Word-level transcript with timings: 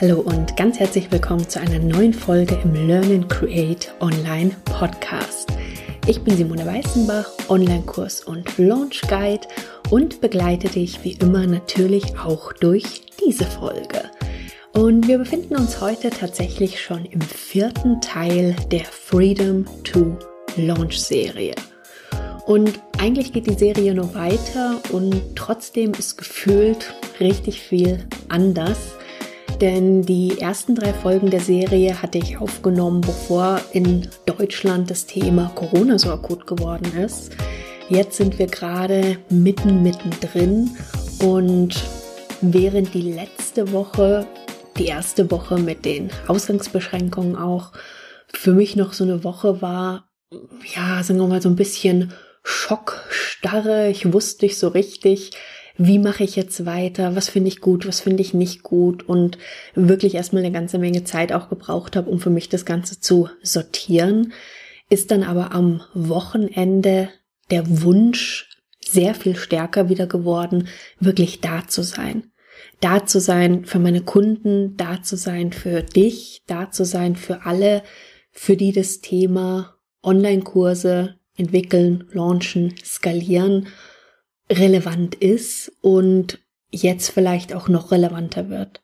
Hallo 0.00 0.20
und 0.20 0.56
ganz 0.56 0.78
herzlich 0.78 1.12
willkommen 1.12 1.46
zu 1.46 1.60
einer 1.60 1.78
neuen 1.78 2.14
Folge 2.14 2.58
im 2.64 2.72
Learn 2.88 3.12
and 3.12 3.28
Create 3.28 3.92
Online 4.00 4.50
Podcast. 4.64 5.52
Ich 6.06 6.22
bin 6.22 6.38
Simone 6.38 6.64
Weißenbach, 6.64 7.26
Online-Kurs 7.50 8.24
und 8.24 8.56
Launch 8.56 9.02
Guide 9.02 9.46
und 9.90 10.22
begleite 10.22 10.68
dich 10.68 11.04
wie 11.04 11.18
immer 11.20 11.46
natürlich 11.46 12.18
auch 12.18 12.54
durch 12.54 13.02
diese 13.22 13.44
Folge. 13.44 14.10
Und 14.72 15.06
wir 15.06 15.18
befinden 15.18 15.56
uns 15.56 15.82
heute 15.82 16.08
tatsächlich 16.08 16.80
schon 16.80 17.04
im 17.04 17.20
vierten 17.20 18.00
Teil 18.00 18.56
der 18.70 18.86
Freedom 18.86 19.66
to 19.84 20.16
Launch 20.56 20.98
Serie. 20.98 21.54
Und 22.46 22.80
eigentlich 22.96 23.34
geht 23.34 23.46
die 23.46 23.58
Serie 23.58 23.94
nur 23.94 24.14
weiter 24.14 24.80
und 24.92 25.36
trotzdem 25.36 25.92
ist 25.92 26.16
gefühlt 26.16 26.94
richtig 27.20 27.60
viel 27.60 28.06
anders. 28.30 28.94
Denn 29.60 30.02
die 30.02 30.40
ersten 30.40 30.74
drei 30.74 30.94
Folgen 30.94 31.28
der 31.28 31.40
Serie 31.40 32.00
hatte 32.00 32.16
ich 32.16 32.38
aufgenommen, 32.38 33.02
bevor 33.02 33.60
in 33.72 34.08
Deutschland 34.24 34.90
das 34.90 35.04
Thema 35.04 35.52
Corona 35.54 35.98
so 35.98 36.10
akut 36.10 36.46
geworden 36.46 36.90
ist. 36.98 37.32
Jetzt 37.90 38.16
sind 38.16 38.38
wir 38.38 38.46
gerade 38.46 39.18
mitten, 39.28 39.82
mittendrin 39.82 40.70
und 41.22 41.74
während 42.40 42.94
die 42.94 43.12
letzte 43.12 43.72
Woche 43.72 44.26
die 44.78 44.86
erste 44.86 45.30
Woche 45.30 45.58
mit 45.58 45.84
den 45.84 46.10
Ausgangsbeschränkungen 46.26 47.36
auch 47.36 47.72
für 48.32 48.52
mich 48.52 48.76
noch 48.76 48.94
so 48.94 49.04
eine 49.04 49.24
Woche 49.24 49.60
war, 49.60 50.08
ja, 50.74 51.02
sagen 51.02 51.20
wir 51.20 51.26
mal 51.26 51.42
so 51.42 51.48
ein 51.48 51.56
bisschen 51.56 52.14
Schockstarre. 52.42 53.90
Ich 53.90 54.12
wusste 54.12 54.46
nicht 54.46 54.58
so 54.58 54.68
richtig, 54.68 55.32
wie 55.82 55.98
mache 55.98 56.24
ich 56.24 56.36
jetzt 56.36 56.66
weiter, 56.66 57.16
was 57.16 57.30
finde 57.30 57.48
ich 57.48 57.62
gut, 57.62 57.86
was 57.86 58.00
finde 58.00 58.20
ich 58.20 58.34
nicht 58.34 58.62
gut 58.62 59.02
und 59.08 59.38
wirklich 59.74 60.14
erstmal 60.14 60.44
eine 60.44 60.52
ganze 60.52 60.78
Menge 60.78 61.04
Zeit 61.04 61.32
auch 61.32 61.48
gebraucht 61.48 61.96
habe, 61.96 62.10
um 62.10 62.20
für 62.20 62.28
mich 62.28 62.50
das 62.50 62.66
Ganze 62.66 63.00
zu 63.00 63.30
sortieren, 63.42 64.34
ist 64.90 65.10
dann 65.10 65.22
aber 65.22 65.52
am 65.52 65.80
Wochenende 65.94 67.08
der 67.50 67.64
Wunsch 67.82 68.50
sehr 68.84 69.14
viel 69.14 69.36
stärker 69.36 69.88
wieder 69.88 70.06
geworden, 70.06 70.68
wirklich 70.98 71.40
da 71.40 71.66
zu 71.66 71.82
sein. 71.82 72.30
Da 72.80 73.06
zu 73.06 73.18
sein 73.18 73.64
für 73.64 73.78
meine 73.78 74.02
Kunden, 74.02 74.76
da 74.76 75.02
zu 75.02 75.16
sein 75.16 75.50
für 75.50 75.82
dich, 75.82 76.42
da 76.46 76.70
zu 76.70 76.84
sein 76.84 77.16
für 77.16 77.46
alle, 77.46 77.82
für 78.32 78.58
die 78.58 78.72
das 78.72 79.00
Thema 79.00 79.76
Online-Kurse 80.02 81.14
entwickeln, 81.36 82.04
launchen, 82.12 82.74
skalieren 82.84 83.68
relevant 84.50 85.14
ist 85.14 85.72
und 85.80 86.38
jetzt 86.70 87.10
vielleicht 87.10 87.54
auch 87.54 87.68
noch 87.68 87.92
relevanter 87.92 88.50
wird. 88.50 88.82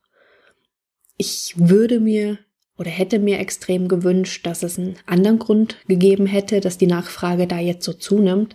Ich 1.17 1.55
würde 1.57 2.01
mir 2.01 2.39
oder 2.79 2.91
hätte 2.91 3.19
mir 3.19 3.39
extrem 3.39 3.89
gewünscht, 3.89 4.47
dass 4.47 4.63
es 4.63 4.79
einen 4.79 4.97
anderen 5.07 5.39
Grund 5.39 5.77
gegeben 5.89 6.27
hätte, 6.27 6.61
dass 6.61 6.79
die 6.79 6.87
Nachfrage 6.87 7.47
da 7.47 7.59
jetzt 7.59 7.85
so 7.85 7.93
zunimmt. 7.93 8.55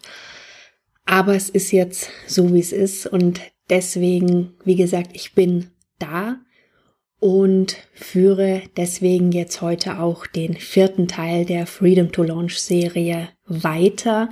Aber 1.06 1.36
es 1.36 1.50
ist 1.50 1.72
jetzt 1.72 2.10
so, 2.28 2.54
wie 2.54 2.60
es 2.60 2.72
ist 2.72 3.08
und 3.08 3.42
Deswegen, 3.72 4.54
wie 4.66 4.76
gesagt, 4.76 5.12
ich 5.14 5.34
bin 5.34 5.72
da 5.98 6.42
und 7.22 7.78
führe 7.94 8.64
deswegen 8.76 9.32
jetzt 9.32 9.62
heute 9.62 10.00
auch 10.00 10.26
den 10.26 10.56
vierten 10.56 11.08
Teil 11.08 11.46
der 11.46 11.68
Freedom 11.68 12.12
to 12.12 12.24
Launch 12.24 12.60
Serie 12.60 13.30
weiter. 13.46 14.30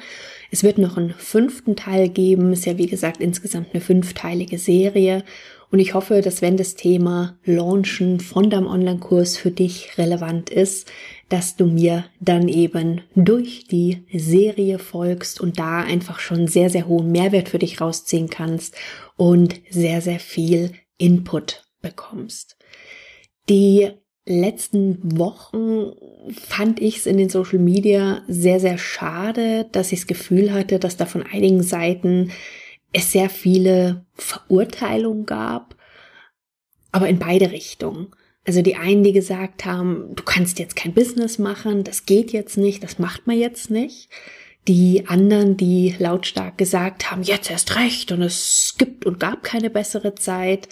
Es 0.52 0.64
wird 0.64 0.80
noch 0.80 0.98
einen 0.98 1.14
fünften 1.14 1.76
Teil 1.76 2.09
geben, 2.09 2.52
ist 2.52 2.66
ja 2.66 2.78
wie 2.78 2.88
gesagt 2.88 3.22
insgesamt 3.22 3.70
eine 3.72 3.81
fünfteilige 3.81 4.58
Serie 4.58 5.23
und 5.72 5.78
ich 5.78 5.94
hoffe, 5.94 6.22
dass 6.22 6.41
wenn 6.41 6.58
das 6.58 6.74
Thema 6.74 7.38
Launchen 7.46 8.19
von 8.19 8.50
deinem 8.50 8.66
Online-Kurs 8.66 9.38
für 9.38 9.52
dich 9.52 9.97
relevant 10.00 10.50
ist, 10.50 10.92
dass 11.30 11.56
du 11.56 11.68
mir 11.68 12.06
dann 12.19 12.47
eben 12.47 13.02
durch 13.13 13.68
die 13.68 14.03
Serie 14.12 14.80
folgst 14.80 15.40
und 15.40 15.59
da 15.59 15.81
einfach 15.81 16.19
schon 16.19 16.47
sehr, 16.47 16.72
sehr 16.72 16.88
hohen 16.88 17.12
Mehrwert 17.12 17.50
für 17.50 17.59
dich 17.59 17.81
rausziehen 17.81 18.31
kannst 18.31 18.75
und 19.16 19.62
sehr, 19.69 20.02
sehr 20.02 20.19
viel 20.19 20.72
Input 20.97 21.63
bekommst. 21.81 22.59
Die 23.50 23.90
letzten 24.26 25.18
Wochen 25.18 25.94
fand 26.32 26.80
ich 26.80 26.98
es 26.98 27.06
in 27.08 27.18
den 27.18 27.30
Social 27.30 27.58
Media 27.60 28.22
sehr, 28.28 28.60
sehr 28.60 28.78
schade, 28.78 29.68
dass 29.72 29.92
ich 29.92 30.02
das 30.02 30.08
Gefühl 30.08 30.54
hatte, 30.54 30.78
dass 30.78 30.98
da 30.98 31.06
von 31.08 31.24
einigen 31.24 31.64
Seiten 31.64 32.32
es 32.94 33.12
sehr 33.12 33.30
viele 33.30 34.06
Verurteilungen 34.14 35.26
gab, 35.26 35.76
aber 36.92 37.10
in 37.10 37.20
beide 37.20 37.52
Richtungen. 37.52 38.08
Also 38.46 38.62
die 38.62 38.76
einen, 38.76 39.04
die 39.04 39.14
gesagt 39.14 39.66
haben, 39.66 40.16
du 40.16 40.24
kannst 40.24 40.60
jetzt 40.60 40.76
kein 40.76 40.94
Business 40.94 41.38
machen, 41.40 41.84
das 41.84 42.06
geht 42.06 42.31
jetzt 42.31 42.58
nicht, 42.58 42.84
das 42.84 43.00
macht 43.00 43.28
man 43.28 43.38
jetzt 43.38 43.70
nicht. 43.70 44.10
Die 44.68 45.08
anderen, 45.08 45.58
die 45.58 45.96
lautstark 45.98 46.58
gesagt 46.58 47.10
haben, 47.10 47.24
jetzt 47.24 47.50
erst 47.50 47.76
recht 47.76 48.12
und 48.12 48.22
es 48.22 48.76
gibt 48.78 49.06
und 49.06 49.20
gab 49.20 49.44
keine 49.44 49.70
bessere 49.70 50.16
Zeit. 50.16 50.70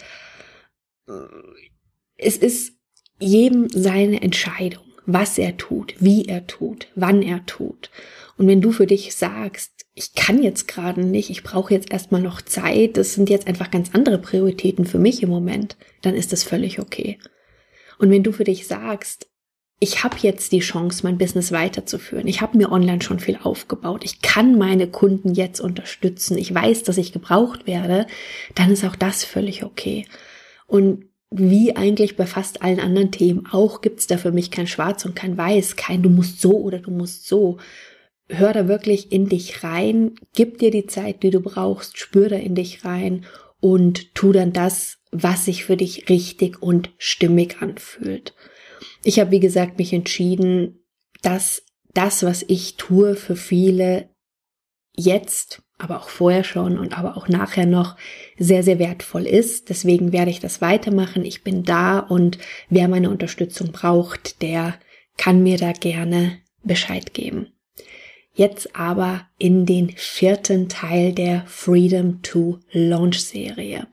Es 2.18 2.36
ist 2.36 2.72
jedem 3.18 3.68
seine 3.70 4.20
Entscheidung, 4.20 4.84
was 5.06 5.38
er 5.38 5.56
tut, 5.56 5.94
wie 6.00 6.26
er 6.26 6.46
tut, 6.46 6.88
wann 6.94 7.22
er 7.22 7.46
tut. 7.46 7.90
Und 8.36 8.46
wenn 8.46 8.60
du 8.60 8.72
für 8.72 8.86
dich 8.86 9.14
sagst, 9.14 9.86
ich 9.94 10.14
kann 10.14 10.42
jetzt 10.42 10.68
gerade 10.68 11.02
nicht, 11.02 11.30
ich 11.30 11.42
brauche 11.42 11.74
jetzt 11.74 11.90
erstmal 11.90 12.20
noch 12.20 12.42
Zeit, 12.42 12.96
das 12.96 13.14
sind 13.14 13.30
jetzt 13.30 13.46
einfach 13.46 13.70
ganz 13.70 13.90
andere 13.94 14.18
Prioritäten 14.18 14.84
für 14.84 14.98
mich 14.98 15.22
im 15.22 15.30
Moment, 15.30 15.76
dann 16.02 16.14
ist 16.14 16.32
das 16.32 16.44
völlig 16.44 16.78
okay. 16.78 17.18
Und 17.98 18.10
wenn 18.10 18.22
du 18.22 18.32
für 18.32 18.44
dich 18.44 18.66
sagst, 18.66 19.28
ich 19.80 20.02
habe 20.02 20.16
jetzt 20.20 20.50
die 20.52 20.58
Chance, 20.58 21.00
mein 21.04 21.18
Business 21.18 21.52
weiterzuführen. 21.52 22.26
Ich 22.26 22.40
habe 22.40 22.58
mir 22.58 22.72
online 22.72 23.00
schon 23.00 23.20
viel 23.20 23.38
aufgebaut. 23.40 24.04
Ich 24.04 24.22
kann 24.22 24.58
meine 24.58 24.88
Kunden 24.88 25.34
jetzt 25.34 25.60
unterstützen. 25.60 26.36
Ich 26.36 26.52
weiß, 26.52 26.82
dass 26.82 26.98
ich 26.98 27.12
gebraucht 27.12 27.66
werde. 27.66 28.08
Dann 28.56 28.72
ist 28.72 28.84
auch 28.84 28.96
das 28.96 29.22
völlig 29.22 29.62
okay. 29.62 30.04
Und 30.66 31.04
wie 31.30 31.76
eigentlich 31.76 32.16
bei 32.16 32.26
fast 32.26 32.62
allen 32.62 32.80
anderen 32.80 33.10
Themen 33.10 33.46
auch, 33.50 33.80
gibt's 33.80 34.06
da 34.06 34.16
für 34.16 34.32
mich 34.32 34.50
kein 34.50 34.66
Schwarz 34.66 35.04
und 35.04 35.14
kein 35.14 35.36
Weiß, 35.36 35.76
kein 35.76 36.02
du 36.02 36.08
musst 36.08 36.40
so 36.40 36.58
oder 36.58 36.78
du 36.78 36.90
musst 36.90 37.26
so 37.26 37.58
hör 38.28 38.52
da 38.52 38.68
wirklich 38.68 39.12
in 39.12 39.28
dich 39.28 39.64
rein, 39.64 40.14
gib 40.34 40.58
dir 40.58 40.70
die 40.70 40.86
Zeit, 40.86 41.22
die 41.22 41.30
du 41.30 41.40
brauchst, 41.40 41.98
spür 41.98 42.28
da 42.28 42.36
in 42.36 42.54
dich 42.54 42.84
rein 42.84 43.26
und 43.60 44.14
tu 44.14 44.32
dann 44.32 44.52
das, 44.52 44.98
was 45.10 45.46
sich 45.46 45.64
für 45.64 45.76
dich 45.76 46.08
richtig 46.08 46.62
und 46.62 46.90
stimmig 46.98 47.60
anfühlt. 47.60 48.34
Ich 49.02 49.18
habe, 49.18 49.30
wie 49.30 49.40
gesagt, 49.40 49.78
mich 49.78 49.92
entschieden, 49.92 50.84
dass 51.22 51.64
das, 51.94 52.22
was 52.22 52.44
ich 52.46 52.76
tue, 52.76 53.14
für 53.14 53.36
viele 53.36 54.10
jetzt, 54.94 55.62
aber 55.78 55.98
auch 55.98 56.08
vorher 56.08 56.44
schon 56.44 56.76
und 56.76 56.98
aber 56.98 57.16
auch 57.16 57.28
nachher 57.28 57.66
noch 57.66 57.96
sehr, 58.36 58.62
sehr 58.62 58.78
wertvoll 58.78 59.26
ist. 59.26 59.68
Deswegen 59.68 60.12
werde 60.12 60.30
ich 60.30 60.40
das 60.40 60.60
weitermachen. 60.60 61.24
Ich 61.24 61.44
bin 61.44 61.62
da 61.62 62.00
und 62.00 62.38
wer 62.68 62.88
meine 62.88 63.10
Unterstützung 63.10 63.70
braucht, 63.70 64.42
der 64.42 64.74
kann 65.16 65.42
mir 65.42 65.56
da 65.56 65.72
gerne 65.72 66.38
Bescheid 66.64 67.14
geben. 67.14 67.52
Jetzt 68.34 68.76
aber 68.76 69.26
in 69.38 69.66
den 69.66 69.90
vierten 69.96 70.68
Teil 70.68 71.12
der 71.12 71.44
Freedom 71.46 72.22
to 72.22 72.58
Launch 72.72 73.20
Serie. 73.20 73.86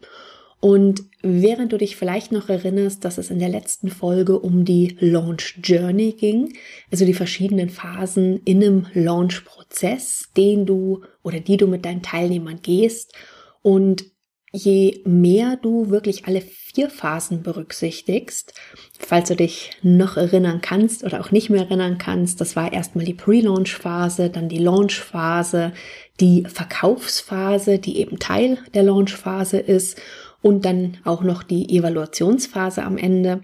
Und 0.65 1.03
während 1.21 1.73
du 1.73 1.77
dich 1.77 1.95
vielleicht 1.95 2.31
noch 2.31 2.49
erinnerst, 2.49 3.05
dass 3.05 3.19
es 3.19 3.29
in 3.29 3.37
der 3.37 3.49
letzten 3.49 3.87
Folge 3.87 4.39
um 4.39 4.65
die 4.65 4.97
Launch 4.99 5.59
Journey 5.63 6.13
ging, 6.13 6.55
also 6.91 7.05
die 7.05 7.13
verschiedenen 7.13 7.69
Phasen 7.69 8.41
in 8.45 8.63
einem 8.63 8.87
Launch-Prozess, 8.95 10.29
den 10.35 10.65
du 10.65 11.03
oder 11.21 11.39
die 11.39 11.57
du 11.57 11.67
mit 11.67 11.85
deinen 11.85 12.01
Teilnehmern 12.01 12.63
gehst. 12.63 13.13
Und 13.61 14.05
je 14.51 15.01
mehr 15.05 15.55
du 15.61 15.91
wirklich 15.91 16.25
alle 16.25 16.41
vier 16.41 16.89
Phasen 16.89 17.43
berücksichtigst, 17.43 18.55
falls 18.97 19.27
du 19.27 19.35
dich 19.35 19.69
noch 19.83 20.17
erinnern 20.17 20.61
kannst 20.61 21.03
oder 21.03 21.21
auch 21.21 21.29
nicht 21.29 21.51
mehr 21.51 21.61
erinnern 21.61 21.99
kannst, 21.99 22.41
das 22.41 22.55
war 22.55 22.73
erstmal 22.73 23.05
die 23.05 23.13
Pre-Launch-Phase, 23.13 24.31
dann 24.31 24.49
die 24.49 24.57
Launch-Phase, 24.57 25.73
die 26.19 26.43
Verkaufsphase, 26.47 27.77
die 27.77 27.99
eben 27.99 28.17
Teil 28.17 28.57
der 28.73 28.81
Launch-Phase 28.81 29.59
ist 29.59 30.01
und 30.45 30.63
dann 30.63 30.97
auch 31.03 31.23
noch 31.23 31.41
die 31.41 31.75
Evaluationsphase 31.75 32.83
am 32.83 32.99
Ende. 32.99 33.41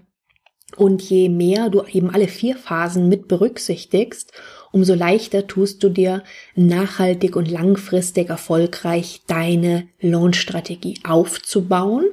Und 0.76 1.02
je 1.02 1.28
mehr 1.28 1.68
du 1.68 1.82
eben 1.82 2.10
alle 2.10 2.28
vier 2.28 2.56
Phasen 2.56 3.08
mit 3.08 3.26
berücksichtigst 3.26 4.32
umso 4.70 4.94
leichter 4.94 5.48
tust 5.48 5.82
du 5.82 5.88
dir 5.88 6.22
nachhaltig 6.54 7.34
und 7.34 7.50
langfristig 7.50 8.28
erfolgreich 8.28 9.22
deine 9.26 9.88
Launch-Strategie 10.00 11.00
aufzubauen 11.02 12.04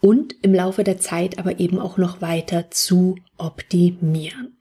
und 0.00 0.36
im 0.42 0.54
Laufe 0.54 0.84
der 0.84 0.98
Zeit 0.98 1.40
aber 1.40 1.58
eben 1.58 1.80
auch 1.80 1.96
noch 1.96 2.22
weiter 2.22 2.70
zu 2.70 3.16
optimieren. 3.38 4.56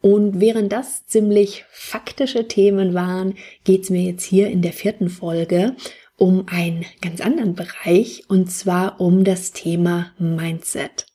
Und 0.00 0.40
während 0.40 0.72
das 0.72 1.04
ziemlich 1.04 1.66
faktische 1.70 2.48
Themen 2.48 2.94
waren, 2.94 3.34
geht's 3.64 3.90
mir 3.90 4.02
jetzt 4.02 4.24
hier 4.24 4.48
in 4.48 4.62
der 4.62 4.72
vierten 4.72 5.10
Folge 5.10 5.76
um 6.20 6.44
einen 6.48 6.84
ganz 7.00 7.22
anderen 7.22 7.54
Bereich 7.54 8.24
und 8.28 8.52
zwar 8.52 9.00
um 9.00 9.24
das 9.24 9.52
Thema 9.52 10.12
Mindset. 10.18 11.06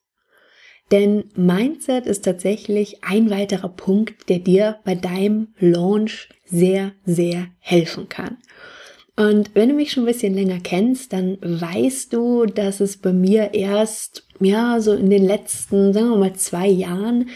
Denn 0.91 1.25
Mindset 1.35 2.07
ist 2.07 2.25
tatsächlich 2.25 3.03
ein 3.03 3.29
weiterer 3.29 3.69
Punkt, 3.69 4.29
der 4.29 4.39
dir 4.39 4.79
bei 4.83 4.95
deinem 4.95 5.49
Launch 5.59 6.29
sehr, 6.45 6.93
sehr 7.05 7.47
helfen 7.59 8.09
kann. 8.09 8.37
Und 9.15 9.51
wenn 9.53 9.69
du 9.69 9.75
mich 9.75 9.91
schon 9.91 10.03
ein 10.03 10.11
bisschen 10.11 10.33
länger 10.33 10.59
kennst, 10.59 11.13
dann 11.13 11.37
weißt 11.39 12.11
du, 12.11 12.47
dass 12.47 12.79
es 12.79 12.97
bei 12.97 13.13
mir 13.13 13.53
erst, 13.53 14.27
ja, 14.39 14.81
so 14.81 14.93
in 14.93 15.11
den 15.11 15.23
letzten, 15.23 15.93
sagen 15.93 16.09
wir 16.09 16.17
mal, 16.17 16.33
zwei 16.33 16.67
Jahren 16.67 17.29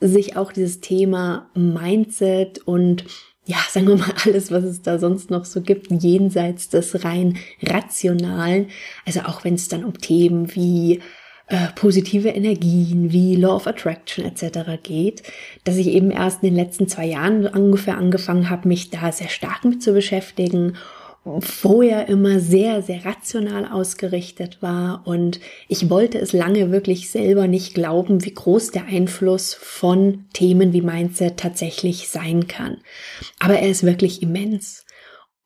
sich 0.00 0.36
auch 0.36 0.52
dieses 0.52 0.80
Thema 0.80 1.50
Mindset 1.54 2.58
und 2.66 3.04
ja, 3.44 3.58
sagen 3.68 3.88
wir 3.88 3.96
mal, 3.96 4.14
alles, 4.24 4.50
was 4.50 4.64
es 4.64 4.82
da 4.82 4.98
sonst 4.98 5.30
noch 5.30 5.44
so 5.44 5.60
gibt, 5.60 5.90
jenseits 5.90 6.68
des 6.68 7.04
rein 7.04 7.38
rationalen. 7.62 8.68
Also 9.04 9.20
auch 9.20 9.44
wenn 9.44 9.54
es 9.54 9.68
dann 9.68 9.84
um 9.84 9.98
Themen 9.98 10.54
wie 10.54 11.00
äh, 11.48 11.68
positive 11.74 12.28
Energien, 12.28 13.12
wie 13.12 13.36
Law 13.36 13.56
of 13.56 13.66
Attraction 13.66 14.24
etc. 14.24 14.82
geht, 14.82 15.22
dass 15.64 15.76
ich 15.76 15.88
eben 15.88 16.10
erst 16.10 16.42
in 16.42 16.50
den 16.50 16.64
letzten 16.64 16.86
zwei 16.86 17.06
Jahren 17.06 17.46
ungefähr 17.46 17.98
angefangen 17.98 18.48
habe, 18.48 18.68
mich 18.68 18.90
da 18.90 19.10
sehr 19.10 19.28
stark 19.28 19.64
mit 19.64 19.82
zu 19.82 19.92
beschäftigen 19.92 20.76
vorher 21.24 22.08
immer 22.08 22.40
sehr, 22.40 22.82
sehr 22.82 23.04
rational 23.04 23.66
ausgerichtet 23.66 24.60
war 24.60 25.06
und 25.06 25.38
ich 25.68 25.88
wollte 25.88 26.18
es 26.18 26.32
lange 26.32 26.72
wirklich 26.72 27.10
selber 27.10 27.46
nicht 27.46 27.74
glauben, 27.74 28.24
wie 28.24 28.34
groß 28.34 28.72
der 28.72 28.86
Einfluss 28.86 29.54
von 29.54 30.26
Themen 30.32 30.72
wie 30.72 30.82
Mindset 30.82 31.36
tatsächlich 31.36 32.08
sein 32.08 32.48
kann. 32.48 32.78
Aber 33.38 33.54
er 33.54 33.68
ist 33.68 33.84
wirklich 33.84 34.20
immens. 34.20 34.84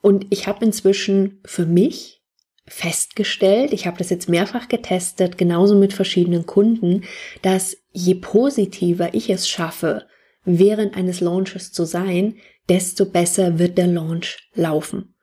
Und 0.00 0.26
ich 0.31 0.46
habe 0.46 0.64
inzwischen 0.64 1.40
für 1.44 1.67
mich 1.67 2.23
festgestellt, 2.67 3.73
ich 3.73 3.87
habe 3.87 3.99
das 3.99 4.08
jetzt 4.08 4.28
mehrfach 4.28 4.69
getestet, 4.69 5.37
genauso 5.37 5.76
mit 5.76 5.93
verschiedenen 5.93 6.46
Kunden, 6.46 7.05
dass 7.43 7.76
je 7.93 8.14
positiver 8.14 9.14
ich 9.14 9.28
es 9.31 9.49
schaffe, 9.49 10.06
während 10.44 10.96
eines 10.96 11.20
Launches 11.20 11.73
zu 11.73 11.84
sein, 11.84 12.37
desto 12.69 13.05
besser 13.05 13.58
wird 13.58 13.78
der 13.78 13.88
Launch 13.88 14.38
laufen. 14.55 15.16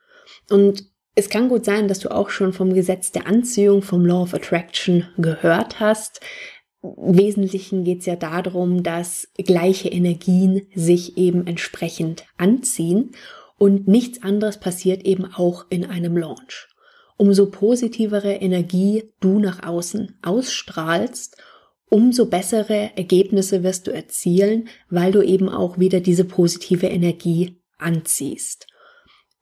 Und 0.50 0.86
es 1.16 1.30
kann 1.30 1.50
gut 1.50 1.66
sein, 1.66 1.88
dass 1.88 2.00
du 2.00 2.10
auch 2.10 2.30
schon 2.30 2.54
vom 2.54 2.74
Gesetz 2.74 3.12
der 3.12 3.28
Anziehung, 3.28 3.82
vom 3.82 4.06
Law 4.06 4.24
of 4.24 4.34
Attraction 4.34 5.08
gehört 5.18 5.80
hast. 5.80 6.22
Im 6.82 7.18
Wesentlichen 7.18 7.84
geht 7.84 8.00
es 8.00 8.06
ja 8.08 8.16
darum, 8.16 8.84
dass 8.84 9.30
gleiche 9.38 9.90
Energien 9.90 10.68
sich 10.74 11.18
eben 11.18 11.48
entsprechend 11.48 12.26
anziehen 12.38 13.12
und 13.58 13.88
nichts 13.88 14.24
anderes 14.24 14.60
passiert 14.60 15.06
eben 15.06 15.26
auch 15.26 15.66
in 15.70 15.86
einem 15.86 16.18
Launch. 16.18 16.68
Umso 17.16 17.46
positivere 17.46 18.34
Energie 18.34 19.04
du 19.20 19.40
nach 19.40 19.64
außen 19.64 20.18
ausstrahlst, 20.24 21.38
umso 21.88 22.26
bessere 22.26 22.92
Ergebnisse 22.98 23.64
wirst 23.64 23.86
du 23.88 23.92
erzielen, 23.92 24.68
weil 24.90 25.12
du 25.12 25.22
eben 25.22 25.48
auch 25.48 25.78
wieder 25.78 26.00
diese 26.00 26.26
positive 26.26 26.88
Energie 26.88 27.62
anziehst. 27.78 28.68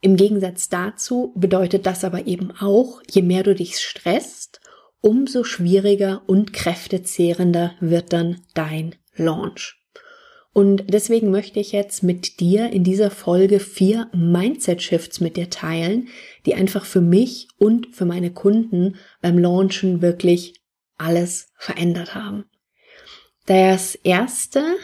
Im 0.01 0.15
Gegensatz 0.15 0.67
dazu 0.67 1.31
bedeutet 1.35 1.85
das 1.85 2.03
aber 2.03 2.25
eben 2.25 2.51
auch, 2.51 3.01
je 3.09 3.21
mehr 3.21 3.43
du 3.43 3.53
dich 3.53 3.79
stresst, 3.79 4.59
umso 4.99 5.43
schwieriger 5.43 6.23
und 6.25 6.53
kräftezehrender 6.53 7.75
wird 7.79 8.11
dann 8.11 8.41
dein 8.55 8.95
Launch. 9.15 9.77
Und 10.53 10.85
deswegen 10.93 11.31
möchte 11.31 11.59
ich 11.59 11.71
jetzt 11.71 12.03
mit 12.03 12.39
dir 12.39 12.71
in 12.71 12.83
dieser 12.83 13.09
Folge 13.09 13.59
vier 13.59 14.09
Mindset 14.13 14.81
Shifts 14.81 15.21
mit 15.21 15.37
dir 15.37 15.49
teilen, 15.49 16.09
die 16.45 16.55
einfach 16.55 16.85
für 16.85 16.99
mich 16.99 17.47
und 17.57 17.95
für 17.95 18.05
meine 18.05 18.31
Kunden 18.31 18.97
beim 19.21 19.37
Launchen 19.37 20.01
wirklich 20.01 20.55
alles 20.97 21.47
verändert 21.57 22.15
haben. 22.15 22.45
Das 23.45 23.95
erste 23.95 24.75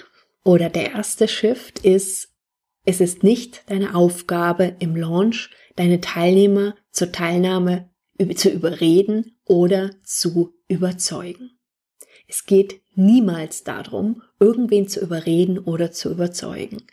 oder 0.43 0.69
der 0.69 0.91
erste 0.93 1.27
Shift 1.27 1.79
ist 1.79 2.29
es 2.87 3.01
ist 3.01 3.21
nicht 3.21 3.69
deine 3.69 3.95
Aufgabe 3.95 4.77
im 4.79 4.95
Launch, 4.95 5.49
deine 5.75 5.99
Teilnehmer 5.99 6.73
zur 6.89 7.11
Teilnahme 7.11 7.89
zu 8.35 8.49
überreden 8.49 9.37
oder 9.43 9.91
zu 10.03 10.53
überzeugen. 10.69 11.59
Es 12.29 12.45
geht 12.45 12.79
niemals 12.95 13.65
darum, 13.65 14.21
irgendwen 14.39 14.87
zu 14.87 15.01
überreden 15.01 15.59
oder 15.59 15.91
zu 15.91 16.09
überzeugen. 16.09 16.87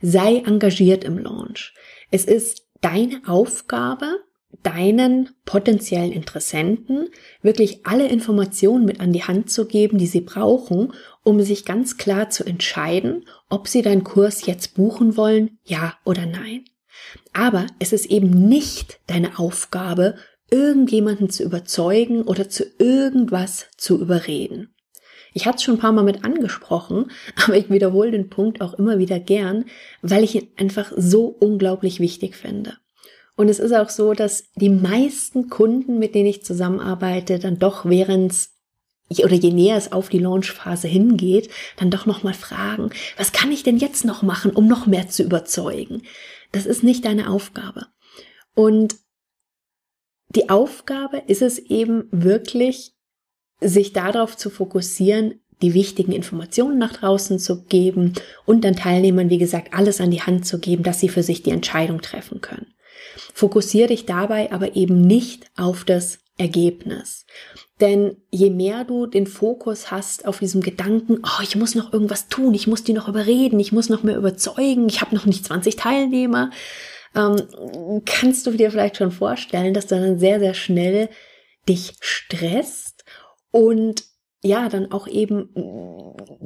Sei 0.00 0.38
engagiert 0.38 1.04
im 1.04 1.18
Launch. 1.18 1.74
Es 2.10 2.24
ist 2.24 2.66
deine 2.80 3.20
Aufgabe, 3.26 4.20
deinen 4.62 5.30
potenziellen 5.44 6.12
Interessenten 6.12 7.08
wirklich 7.42 7.86
alle 7.86 8.08
Informationen 8.08 8.84
mit 8.84 9.00
an 9.00 9.12
die 9.12 9.22
Hand 9.22 9.50
zu 9.50 9.66
geben, 9.66 9.98
die 9.98 10.06
sie 10.06 10.20
brauchen, 10.20 10.92
um 11.22 11.40
sich 11.40 11.64
ganz 11.64 11.96
klar 11.96 12.30
zu 12.30 12.44
entscheiden, 12.44 13.24
ob 13.48 13.68
sie 13.68 13.82
deinen 13.82 14.04
Kurs 14.04 14.46
jetzt 14.46 14.74
buchen 14.74 15.16
wollen, 15.16 15.58
ja 15.64 15.94
oder 16.04 16.26
nein. 16.26 16.64
Aber 17.32 17.66
es 17.78 17.92
ist 17.92 18.06
eben 18.06 18.30
nicht 18.48 19.00
deine 19.06 19.38
Aufgabe, 19.38 20.16
irgendjemanden 20.50 21.30
zu 21.30 21.42
überzeugen 21.42 22.22
oder 22.22 22.48
zu 22.48 22.64
irgendwas 22.78 23.68
zu 23.76 24.00
überreden. 24.00 24.74
Ich 25.32 25.46
hatte 25.46 25.56
es 25.56 25.64
schon 25.64 25.74
ein 25.74 25.80
paar 25.80 25.92
Mal 25.92 26.04
mit 26.04 26.24
angesprochen, 26.24 27.10
aber 27.44 27.56
ich 27.56 27.70
wiederhole 27.70 28.10
den 28.10 28.30
Punkt 28.30 28.60
auch 28.60 28.74
immer 28.74 28.98
wieder 28.98 29.20
gern, 29.20 29.66
weil 30.02 30.24
ich 30.24 30.34
ihn 30.34 30.48
einfach 30.56 30.92
so 30.96 31.26
unglaublich 31.26 32.00
wichtig 32.00 32.36
finde. 32.36 32.78
Und 33.36 33.48
es 33.48 33.58
ist 33.58 33.72
auch 33.72 33.90
so, 33.90 34.14
dass 34.14 34.44
die 34.56 34.70
meisten 34.70 35.48
Kunden, 35.48 35.98
mit 35.98 36.14
denen 36.14 36.26
ich 36.26 36.44
zusammenarbeite, 36.44 37.38
dann 37.38 37.58
doch 37.58 37.84
während 37.84 38.48
oder 39.22 39.34
je 39.34 39.52
näher 39.52 39.76
es 39.76 39.92
auf 39.92 40.08
die 40.08 40.18
Launchphase 40.18 40.88
hingeht, 40.88 41.48
dann 41.76 41.90
doch 41.90 42.06
nochmal 42.06 42.34
fragen, 42.34 42.90
was 43.16 43.30
kann 43.30 43.52
ich 43.52 43.62
denn 43.62 43.76
jetzt 43.76 44.04
noch 44.04 44.22
machen, 44.22 44.50
um 44.50 44.66
noch 44.66 44.86
mehr 44.86 45.08
zu 45.08 45.22
überzeugen? 45.22 46.02
Das 46.50 46.66
ist 46.66 46.82
nicht 46.82 47.04
deine 47.04 47.30
Aufgabe. 47.30 47.86
Und 48.54 48.96
die 50.30 50.48
Aufgabe 50.48 51.22
ist 51.26 51.42
es 51.42 51.58
eben 51.58 52.08
wirklich, 52.10 52.94
sich 53.60 53.92
darauf 53.92 54.36
zu 54.36 54.50
fokussieren, 54.50 55.40
die 55.62 55.72
wichtigen 55.72 56.12
Informationen 56.12 56.78
nach 56.78 56.92
draußen 56.92 57.38
zu 57.38 57.64
geben 57.64 58.12
und 58.44 58.64
dann 58.64 58.76
Teilnehmern, 58.76 59.30
wie 59.30 59.38
gesagt, 59.38 59.72
alles 59.72 60.00
an 60.00 60.10
die 60.10 60.20
Hand 60.20 60.46
zu 60.46 60.58
geben, 60.58 60.82
dass 60.82 61.00
sie 61.00 61.08
für 61.08 61.22
sich 61.22 61.42
die 61.42 61.50
Entscheidung 61.50 62.02
treffen 62.02 62.40
können. 62.40 62.74
Fokussiere 63.36 63.88
dich 63.88 64.06
dabei 64.06 64.50
aber 64.50 64.76
eben 64.76 65.02
nicht 65.02 65.50
auf 65.58 65.84
das 65.84 66.20
Ergebnis. 66.38 67.26
Denn 67.82 68.16
je 68.30 68.48
mehr 68.48 68.84
du 68.84 69.04
den 69.04 69.26
Fokus 69.26 69.90
hast 69.90 70.26
auf 70.26 70.38
diesem 70.38 70.62
Gedanken, 70.62 71.18
oh, 71.22 71.42
ich 71.42 71.54
muss 71.54 71.74
noch 71.74 71.92
irgendwas 71.92 72.28
tun, 72.28 72.54
ich 72.54 72.66
muss 72.66 72.82
die 72.82 72.94
noch 72.94 73.08
überreden, 73.08 73.60
ich 73.60 73.72
muss 73.72 73.90
noch 73.90 74.02
mehr 74.02 74.16
überzeugen, 74.16 74.88
ich 74.88 75.02
habe 75.02 75.14
noch 75.14 75.26
nicht 75.26 75.44
20 75.44 75.76
Teilnehmer, 75.76 76.50
ähm, 77.14 77.36
kannst 78.06 78.46
du 78.46 78.52
dir 78.52 78.70
vielleicht 78.70 78.96
schon 78.96 79.12
vorstellen, 79.12 79.74
dass 79.74 79.86
du 79.86 79.96
dann 79.96 80.18
sehr, 80.18 80.40
sehr 80.40 80.54
schnell 80.54 81.10
dich 81.68 81.92
stresst 82.00 83.04
und 83.50 84.02
ja, 84.42 84.68
dann 84.68 84.92
auch 84.92 85.08
eben 85.08 85.48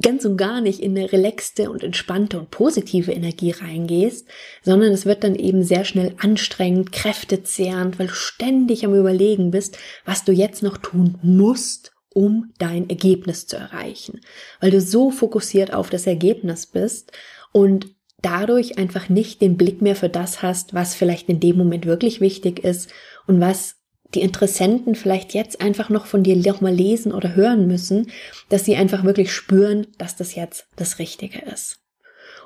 ganz 0.01 0.25
und 0.25 0.37
gar 0.37 0.61
nicht 0.61 0.79
in 0.79 0.97
eine 0.97 1.11
relaxte 1.11 1.69
und 1.69 1.83
entspannte 1.83 2.39
und 2.39 2.49
positive 2.49 3.11
Energie 3.11 3.51
reingehst, 3.51 4.27
sondern 4.63 4.91
es 4.91 5.05
wird 5.05 5.23
dann 5.23 5.35
eben 5.35 5.63
sehr 5.63 5.85
schnell 5.85 6.15
anstrengend, 6.17 6.91
kräftezehrend, 6.91 7.99
weil 7.99 8.07
du 8.07 8.13
ständig 8.13 8.85
am 8.85 8.95
Überlegen 8.95 9.51
bist, 9.51 9.77
was 10.05 10.23
du 10.23 10.31
jetzt 10.31 10.63
noch 10.63 10.77
tun 10.77 11.17
musst, 11.21 11.91
um 12.13 12.51
dein 12.57 12.89
Ergebnis 12.89 13.47
zu 13.47 13.57
erreichen. 13.57 14.21
Weil 14.59 14.71
du 14.71 14.81
so 14.81 15.11
fokussiert 15.11 15.73
auf 15.73 15.89
das 15.89 16.07
Ergebnis 16.07 16.65
bist 16.65 17.11
und 17.51 17.95
dadurch 18.21 18.77
einfach 18.77 19.09
nicht 19.09 19.41
den 19.41 19.57
Blick 19.57 19.81
mehr 19.81 19.95
für 19.95 20.09
das 20.09 20.41
hast, 20.41 20.73
was 20.73 20.95
vielleicht 20.95 21.29
in 21.29 21.39
dem 21.39 21.57
Moment 21.57 21.85
wirklich 21.85 22.21
wichtig 22.21 22.63
ist 22.63 22.91
und 23.27 23.39
was 23.39 23.80
die 24.13 24.21
Interessenten 24.21 24.95
vielleicht 24.95 25.33
jetzt 25.33 25.61
einfach 25.61 25.89
noch 25.89 26.05
von 26.05 26.23
dir 26.23 26.35
noch 26.35 26.61
mal 26.61 26.73
lesen 26.73 27.13
oder 27.13 27.35
hören 27.35 27.67
müssen, 27.67 28.11
dass 28.49 28.65
sie 28.65 28.75
einfach 28.75 29.03
wirklich 29.03 29.31
spüren, 29.31 29.87
dass 29.97 30.15
das 30.15 30.35
jetzt 30.35 30.67
das 30.75 30.99
Richtige 30.99 31.39
ist. 31.41 31.79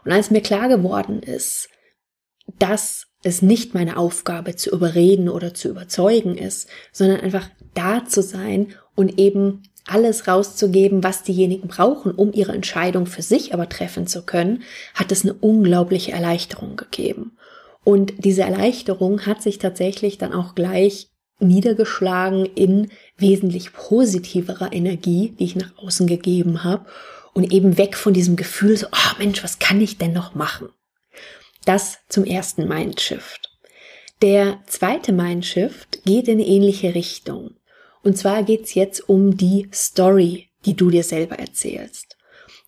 Und 0.03 0.11
als 0.11 0.29
mir 0.29 0.41
klar 0.41 0.69
geworden 0.69 1.21
ist, 1.23 1.69
dass 2.59 3.07
es 3.23 3.41
nicht 3.41 3.73
meine 3.73 3.97
Aufgabe 3.97 4.55
zu 4.55 4.69
überreden 4.69 5.29
oder 5.29 5.55
zu 5.55 5.69
überzeugen 5.69 6.37
ist, 6.37 6.69
sondern 6.91 7.21
einfach 7.21 7.49
da 7.73 8.05
zu 8.05 8.21
sein 8.21 8.73
und 8.93 9.19
eben 9.19 9.63
alles 9.87 10.27
rauszugeben, 10.27 11.03
was 11.03 11.23
diejenigen 11.23 11.67
brauchen, 11.67 12.11
um 12.11 12.33
ihre 12.33 12.53
Entscheidung 12.53 13.07
für 13.07 13.21
sich 13.21 13.53
aber 13.53 13.69
treffen 13.69 14.07
zu 14.07 14.23
können, 14.23 14.63
hat 14.93 15.11
es 15.11 15.23
eine 15.23 15.33
unglaubliche 15.33 16.11
Erleichterung 16.11 16.75
gegeben. 16.75 17.37
Und 17.83 18.13
diese 18.17 18.41
Erleichterung 18.41 19.25
hat 19.25 19.41
sich 19.41 19.59
tatsächlich 19.59 20.17
dann 20.17 20.33
auch 20.33 20.55
gleich 20.55 21.11
niedergeschlagen 21.39 22.45
in 22.45 22.91
wesentlich 23.17 23.73
positiverer 23.73 24.71
Energie, 24.73 25.35
die 25.37 25.45
ich 25.45 25.55
nach 25.55 25.77
außen 25.77 26.07
gegeben 26.07 26.63
habe 26.63 26.85
und 27.33 27.51
eben 27.51 27.77
weg 27.77 27.95
von 27.97 28.13
diesem 28.13 28.35
Gefühl 28.35 28.77
so, 28.77 28.87
oh 28.87 29.17
Mensch, 29.19 29.43
was 29.43 29.59
kann 29.59 29.81
ich 29.81 29.97
denn 29.97 30.13
noch 30.13 30.35
machen? 30.35 30.69
Das 31.65 31.99
zum 32.09 32.23
ersten 32.23 32.67
Mindshift. 32.67 33.51
Der 34.21 34.59
zweite 34.67 35.11
Mindshift 35.11 36.03
geht 36.05 36.27
in 36.27 36.39
eine 36.39 36.47
ähnliche 36.47 36.95
Richtung. 36.95 37.55
Und 38.01 38.17
zwar 38.17 38.43
geht's 38.43 38.73
jetzt 38.73 39.09
um 39.09 39.35
die 39.35 39.67
Story, 39.73 40.49
die 40.65 40.75
du 40.75 40.89
dir 40.89 41.03
selber 41.03 41.37
erzählst. 41.37 42.17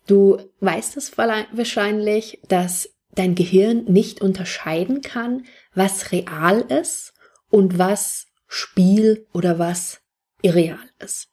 Du 0.06 0.38
weißt 0.60 0.96
es 0.96 1.16
wahrscheinlich, 1.16 2.40
dass 2.48 2.90
dein 3.14 3.34
Gehirn 3.34 3.84
nicht 3.84 4.20
unterscheiden 4.20 5.00
kann, 5.00 5.44
was 5.74 6.12
real 6.12 6.60
ist 6.60 7.14
und 7.50 7.78
was 7.78 8.27
Spiel 8.48 9.26
oder 9.32 9.58
was 9.58 10.00
irreal 10.42 10.78
ist. 10.98 11.28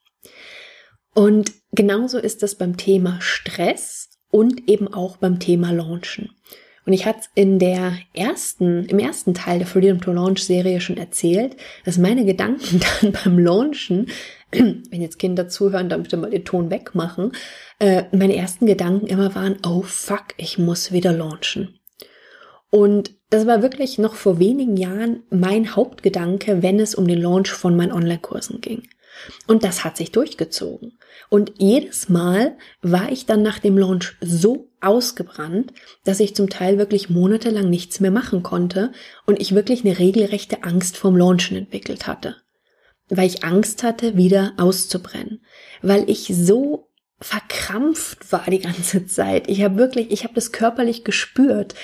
Und 1.13 1.53
genauso 1.71 2.19
ist 2.19 2.43
es 2.43 2.55
beim 2.55 2.77
Thema 2.77 3.19
Stress 3.21 4.09
und 4.29 4.69
eben 4.69 4.93
auch 4.93 5.17
beim 5.17 5.39
Thema 5.39 5.71
Launchen. 5.71 6.35
Und 6.85 6.93
ich 6.93 7.05
hatte 7.05 7.27
in 7.33 7.57
der 7.57 7.97
ersten, 8.13 8.85
im 8.85 8.99
ersten 8.99 9.33
Teil 9.33 9.57
der 9.57 9.67
Freedom 9.67 9.99
to 9.99 10.11
Launch 10.11 10.43
Serie 10.43 10.79
schon 10.81 10.97
erzählt, 10.97 11.55
dass 11.83 11.97
meine 11.97 12.25
Gedanken 12.25 12.79
dann 13.01 13.11
beim 13.11 13.39
Launchen, 13.39 14.07
wenn 14.51 15.01
jetzt 15.01 15.17
Kinder 15.17 15.47
zuhören, 15.47 15.89
dann 15.89 16.03
bitte 16.03 16.17
mal 16.17 16.29
den 16.29 16.45
Ton 16.45 16.69
wegmachen, 16.69 17.31
äh, 17.79 18.03
meine 18.11 18.35
ersten 18.35 18.67
Gedanken 18.67 19.07
immer 19.07 19.33
waren, 19.33 19.57
oh 19.65 19.81
fuck, 19.81 20.25
ich 20.37 20.57
muss 20.59 20.91
wieder 20.91 21.11
launchen. 21.11 21.79
Und 22.69 23.15
das 23.29 23.47
war 23.47 23.61
wirklich 23.61 23.97
noch 23.97 24.15
vor 24.15 24.39
wenigen 24.39 24.77
Jahren 24.77 25.23
mein 25.29 25.75
Hauptgedanke, 25.75 26.61
wenn 26.61 26.79
es 26.79 26.95
um 26.95 27.07
den 27.07 27.21
Launch 27.21 27.49
von 27.49 27.75
meinen 27.75 27.91
Online-Kursen 27.91 28.61
ging. 28.61 28.83
Und 29.47 29.63
das 29.63 29.83
hat 29.83 29.97
sich 29.97 30.11
durchgezogen. 30.11 30.97
Und 31.29 31.53
jedes 31.57 32.09
Mal 32.09 32.57
war 32.81 33.11
ich 33.11 33.25
dann 33.25 33.41
nach 33.41 33.59
dem 33.59 33.77
Launch 33.77 34.17
so 34.21 34.71
ausgebrannt, 34.81 35.73
dass 36.03 36.19
ich 36.19 36.35
zum 36.35 36.49
Teil 36.49 36.77
wirklich 36.77 37.09
monatelang 37.09 37.69
nichts 37.69 37.99
mehr 37.99 38.11
machen 38.11 38.43
konnte 38.43 38.91
und 39.25 39.39
ich 39.41 39.55
wirklich 39.55 39.85
eine 39.85 39.97
regelrechte 39.97 40.63
Angst 40.63 40.97
vorm 40.97 41.17
Launchen 41.17 41.57
entwickelt 41.57 42.07
hatte. 42.07 42.35
Weil 43.07 43.27
ich 43.27 43.43
Angst 43.43 43.83
hatte, 43.83 44.17
wieder 44.17 44.53
auszubrennen. 44.57 45.43
Weil 45.81 46.09
ich 46.09 46.27
so 46.27 46.89
verkrampft 47.19 48.31
war 48.31 48.45
die 48.47 48.59
ganze 48.59 49.05
Zeit. 49.05 49.47
Ich 49.49 49.63
habe 49.63 49.77
wirklich, 49.77 50.11
ich 50.11 50.23
habe 50.23 50.33
das 50.33 50.51
körperlich 50.51 51.03
gespürt. 51.03 51.75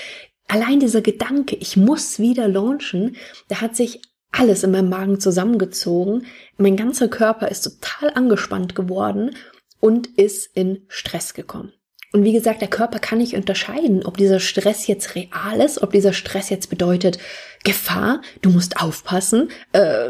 Allein 0.52 0.82
dieser 0.82 1.00
Gedanke, 1.00 1.56
ich 1.56 1.78
muss 1.78 2.20
wieder 2.20 2.46
launchen, 2.50 3.16
da 3.48 3.62
hat 3.62 3.78
sich 3.78 4.02
alles 4.32 4.64
in 4.64 4.72
meinem 4.72 4.90
Magen 4.90 5.18
zusammengezogen. 5.18 6.26
Mein 6.58 6.76
ganzer 6.76 7.08
Körper 7.08 7.48
ist 7.48 7.62
total 7.62 8.12
angespannt 8.16 8.76
geworden 8.76 9.34
und 9.80 10.08
ist 10.08 10.50
in 10.54 10.84
Stress 10.90 11.34
gekommen. 11.34 11.72
Und 12.12 12.26
wie 12.26 12.34
gesagt, 12.34 12.60
der 12.60 12.68
Körper 12.68 13.00
kann 13.00 13.20
nicht 13.20 13.38
unterscheiden, 13.38 14.06
ob 14.06 14.18
dieser 14.18 14.42
Stress 14.42 14.88
jetzt 14.88 15.16
real 15.16 15.62
ist, 15.64 15.82
ob 15.82 15.94
dieser 15.94 16.12
Stress 16.12 16.50
jetzt 16.50 16.70
bedeutet 16.70 17.18
Gefahr, 17.64 18.22
du 18.42 18.50
musst 18.50 18.82
aufpassen, 18.82 19.52
äh, 19.72 20.10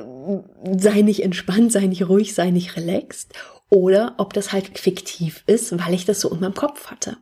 sei 0.76 1.02
nicht 1.04 1.22
entspannt, 1.22 1.72
sei 1.72 1.86
nicht 1.86 2.10
ruhig, 2.10 2.34
sei 2.34 2.50
nicht 2.50 2.76
relaxed, 2.78 3.36
oder 3.70 4.16
ob 4.18 4.34
das 4.34 4.54
halt 4.54 4.80
fiktiv 4.80 5.44
ist, 5.46 5.72
weil 5.78 5.94
ich 5.94 6.06
das 6.06 6.20
so 6.20 6.32
in 6.32 6.40
meinem 6.40 6.56
Kopf 6.56 6.88
hatte. 6.88 7.18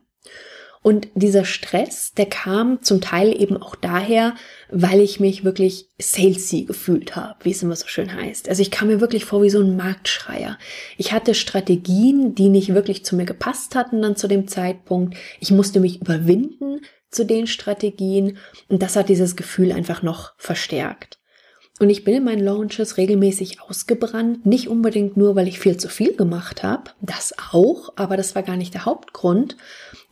Und 0.82 1.08
dieser 1.14 1.44
Stress, 1.44 2.12
der 2.12 2.24
kam 2.24 2.82
zum 2.82 3.02
Teil 3.02 3.38
eben 3.38 3.58
auch 3.58 3.76
daher, 3.76 4.34
weil 4.70 5.00
ich 5.00 5.20
mich 5.20 5.44
wirklich 5.44 5.88
salesy 5.98 6.64
gefühlt 6.64 7.16
habe, 7.16 7.36
wie 7.44 7.50
es 7.50 7.62
immer 7.62 7.76
so 7.76 7.86
schön 7.86 8.14
heißt. 8.14 8.48
Also 8.48 8.62
ich 8.62 8.70
kam 8.70 8.88
mir 8.88 9.00
wirklich 9.00 9.26
vor 9.26 9.42
wie 9.42 9.50
so 9.50 9.60
ein 9.60 9.76
Marktschreier. 9.76 10.58
Ich 10.96 11.12
hatte 11.12 11.34
Strategien, 11.34 12.34
die 12.34 12.48
nicht 12.48 12.72
wirklich 12.72 13.04
zu 13.04 13.14
mir 13.14 13.26
gepasst 13.26 13.74
hatten 13.74 14.00
dann 14.00 14.16
zu 14.16 14.26
dem 14.26 14.48
Zeitpunkt. 14.48 15.16
Ich 15.38 15.50
musste 15.50 15.80
mich 15.80 16.00
überwinden 16.00 16.80
zu 17.10 17.26
den 17.26 17.46
Strategien 17.46 18.38
und 18.68 18.82
das 18.82 18.96
hat 18.96 19.10
dieses 19.10 19.36
Gefühl 19.36 19.72
einfach 19.72 20.02
noch 20.02 20.32
verstärkt. 20.38 21.19
Und 21.80 21.88
ich 21.88 22.04
bin 22.04 22.14
in 22.14 22.24
meinen 22.24 22.44
Launches 22.44 22.98
regelmäßig 22.98 23.62
ausgebrannt, 23.62 24.44
nicht 24.44 24.68
unbedingt 24.68 25.16
nur, 25.16 25.34
weil 25.34 25.48
ich 25.48 25.58
viel 25.58 25.78
zu 25.78 25.88
viel 25.88 26.14
gemacht 26.14 26.62
habe, 26.62 26.90
das 27.00 27.32
auch, 27.52 27.94
aber 27.96 28.18
das 28.18 28.34
war 28.34 28.42
gar 28.42 28.58
nicht 28.58 28.74
der 28.74 28.84
Hauptgrund, 28.84 29.56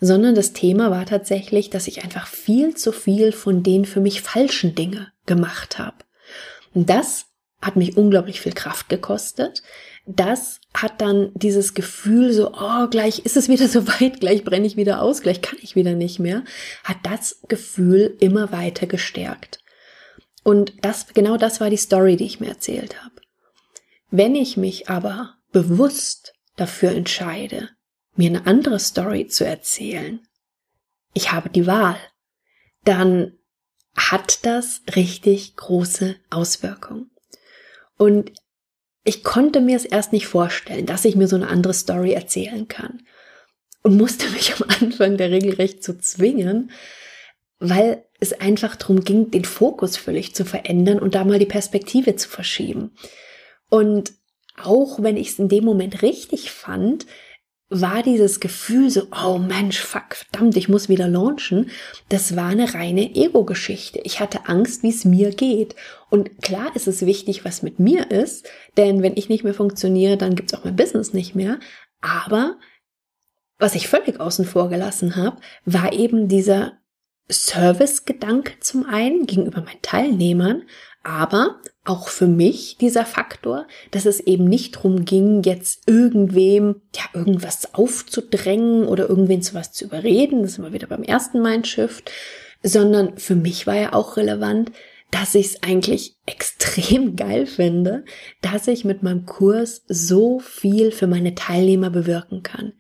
sondern 0.01 0.35
das 0.35 0.55
Thema 0.55 0.91
war 0.91 1.05
tatsächlich, 1.05 1.69
dass 1.69 1.87
ich 1.87 2.03
einfach 2.03 2.27
viel 2.27 2.75
zu 2.75 2.91
viel 2.91 3.33
von 3.33 3.63
den 3.63 3.85
für 3.85 4.01
mich 4.01 4.23
falschen 4.23 4.75
Dinge 4.75 5.13
gemacht 5.27 5.79
habe. 5.79 5.97
Und 6.73 6.89
das 6.89 7.27
hat 7.61 7.77
mich 7.77 7.99
unglaublich 7.99 8.41
viel 8.41 8.55
Kraft 8.55 8.89
gekostet. 8.89 9.63
Das 10.07 10.61
hat 10.73 11.03
dann 11.03 11.33
dieses 11.35 11.75
Gefühl 11.75 12.33
so, 12.33 12.55
oh, 12.55 12.87
gleich 12.89 13.27
ist 13.27 13.37
es 13.37 13.51
wieder 13.51 13.69
so 13.69 13.87
weit, 13.87 14.21
gleich 14.21 14.43
brenne 14.43 14.67
ich 14.67 14.79
wieder 14.79 15.03
aus, 15.03 15.21
gleich 15.21 15.43
kann 15.43 15.59
ich 15.61 15.77
wieder 15.77 15.93
nicht 15.93 16.19
mehr, 16.19 16.45
hat 16.85 16.97
das 17.03 17.43
Gefühl 17.47 18.17
immer 18.21 18.53
weiter 18.53 18.87
gestärkt. 18.87 19.61
Und 20.49 20.83
das, 20.83 21.09
genau 21.09 21.37
das 21.37 21.61
war 21.61 21.69
die 21.69 21.77
Story, 21.77 22.17
die 22.17 22.25
ich 22.25 22.41
mir 22.41 22.49
erzählt 22.49 23.05
habe. 23.05 23.17
Wenn 24.11 24.35
ich 24.35 24.57
mich 24.57 24.89
aber 24.89 25.35
bewusst 25.53 26.33
dafür 26.57 26.93
entscheide, 26.93 27.69
mir 28.17 28.31
eine 28.31 28.47
andere 28.47 28.79
Story 28.79 29.27
zu 29.27 29.45
erzählen, 29.45 30.27
ich 31.13 31.33
habe 31.33 31.51
die 31.51 31.67
Wahl, 31.67 31.99
dann 32.85 33.35
hat 33.95 34.47
das 34.47 34.81
richtig 34.97 35.55
große 35.57 36.17
Auswirkungen. 36.31 37.11
Und 37.99 38.33
ich 39.05 39.23
konnte 39.23 39.61
mir 39.61 39.77
es 39.77 39.85
erst 39.85 40.15
nicht 40.15 40.29
vorstellen, 40.29 40.87
dass 40.87 41.05
ich 41.05 41.15
mir 41.15 41.29
so 41.29 41.37
eine 41.37 41.49
andere 41.49 41.75
Story 41.75 42.13
erzählen 42.13 42.67
kann. 42.69 43.03
Und 43.83 43.99
musste 43.99 44.27
mich 44.31 44.55
am 44.55 44.67
Anfang 44.81 45.19
der 45.19 45.31
regelrecht 45.31 45.85
zu 45.85 45.99
zwingen, 45.99 46.71
weil 47.59 48.05
es 48.21 48.33
einfach 48.33 48.77
darum 48.77 49.01
ging, 49.05 49.31
den 49.31 49.45
Fokus 49.45 49.97
völlig 49.97 50.35
zu 50.35 50.45
verändern 50.45 50.99
und 50.99 51.15
da 51.15 51.25
mal 51.25 51.39
die 51.39 51.47
Perspektive 51.47 52.17
zu 52.17 52.29
verschieben. 52.29 52.93
Und 53.69 54.13
auch 54.63 55.03
wenn 55.03 55.17
ich 55.17 55.31
es 55.31 55.39
in 55.39 55.49
dem 55.49 55.65
Moment 55.65 56.03
richtig 56.03 56.51
fand, 56.51 57.07
war 57.71 58.03
dieses 58.03 58.41
Gefühl 58.41 58.89
so, 58.89 59.03
oh 59.25 59.39
Mensch, 59.39 59.79
fuck, 59.79 60.15
verdammt, 60.15 60.57
ich 60.57 60.71
muss 60.71 60.89
wieder 60.89 61.07
launchen. 61.07 61.71
Das 62.09 62.35
war 62.35 62.49
eine 62.49 62.73
reine 62.73 63.15
Ego-Geschichte. 63.15 64.01
Ich 64.05 64.21
hatte 64.21 64.49
Angst, 64.49 64.83
wie 64.83 64.89
es 64.89 65.05
mir 65.05 65.31
geht. 65.31 65.77
Und 66.09 66.41
klar 66.41 66.75
ist 66.75 66.89
es 66.89 67.05
wichtig, 67.05 67.45
was 67.45 67.63
mit 67.63 67.79
mir 67.79 68.11
ist, 68.11 68.49
denn 68.79 69.03
wenn 69.03 69.17
ich 69.17 69.29
nicht 69.29 69.45
mehr 69.45 69.53
funktioniere, 69.53 70.17
dann 70.17 70.35
gibt's 70.35 70.55
auch 70.55 70.65
mein 70.65 70.77
Business 70.77 71.13
nicht 71.13 71.35
mehr. 71.35 71.61
Aber 72.01 72.57
was 73.59 73.75
ich 73.75 73.89
völlig 73.89 74.19
außen 74.19 74.47
vor 74.47 74.71
gelassen 74.71 75.17
habe, 75.17 75.37
war 75.67 75.93
eben 75.93 76.29
dieser 76.29 76.79
Service-Gedanke 77.31 78.55
zum 78.61 78.87
einen 78.87 79.27
gegenüber 79.27 79.61
meinen 79.61 79.83
Teilnehmern, 79.83 80.63
aber 81.03 81.61
auch 81.85 82.09
für 82.09 82.27
mich 82.27 82.77
dieser 82.79 83.07
Faktor, 83.07 83.67
dass 83.91 84.05
es 84.05 84.21
eben 84.21 84.45
nicht 84.45 84.73
drum 84.73 85.05
ging, 85.05 85.43
jetzt 85.43 85.83
irgendwem 85.87 86.83
ja 86.95 87.05
irgendwas 87.15 87.75
aufzudrängen 87.75 88.87
oder 88.87 89.09
irgendwen 89.09 89.43
zu 89.43 89.55
was 89.55 89.73
zu 89.73 89.85
überreden, 89.85 90.43
das 90.43 90.53
ist 90.53 90.59
immer 90.59 90.73
wieder 90.73 90.87
beim 90.87 91.03
ersten 91.03 91.41
Mindshift, 91.41 92.11
sondern 92.63 93.17
für 93.17 93.37
mich 93.37 93.67
war 93.67 93.77
ja 93.77 93.93
auch 93.93 94.17
relevant, 94.17 94.73
dass 95.11 95.35
ich 95.35 95.47
es 95.47 95.63
eigentlich 95.63 96.17
extrem 96.27 97.17
geil 97.17 97.47
finde, 97.47 98.05
dass 98.43 98.69
ich 98.69 98.85
mit 98.85 99.03
meinem 99.03 99.27
Kurs 99.27 99.83
so 99.89 100.39
viel 100.39 100.93
für 100.93 101.07
meine 101.07 101.35
Teilnehmer 101.35 101.91
bewirken 101.91 102.43
kann, 102.43 102.75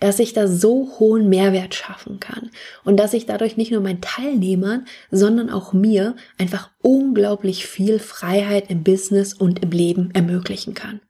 dass 0.00 0.18
ich 0.18 0.32
da 0.32 0.46
so 0.46 0.98
hohen 0.98 1.28
Mehrwert 1.28 1.74
schaffen 1.74 2.20
kann 2.20 2.50
und 2.84 2.96
dass 2.98 3.14
ich 3.14 3.26
dadurch 3.26 3.56
nicht 3.56 3.72
nur 3.72 3.80
meinen 3.80 4.00
Teilnehmern, 4.00 4.86
sondern 5.10 5.50
auch 5.50 5.72
mir 5.72 6.16
einfach 6.38 6.70
unglaublich 6.80 7.66
viel 7.66 7.98
Freiheit 7.98 8.70
im 8.70 8.84
Business 8.84 9.34
und 9.34 9.62
im 9.62 9.70
Leben 9.70 10.10
ermöglichen 10.12 10.74
kann. 10.74 11.00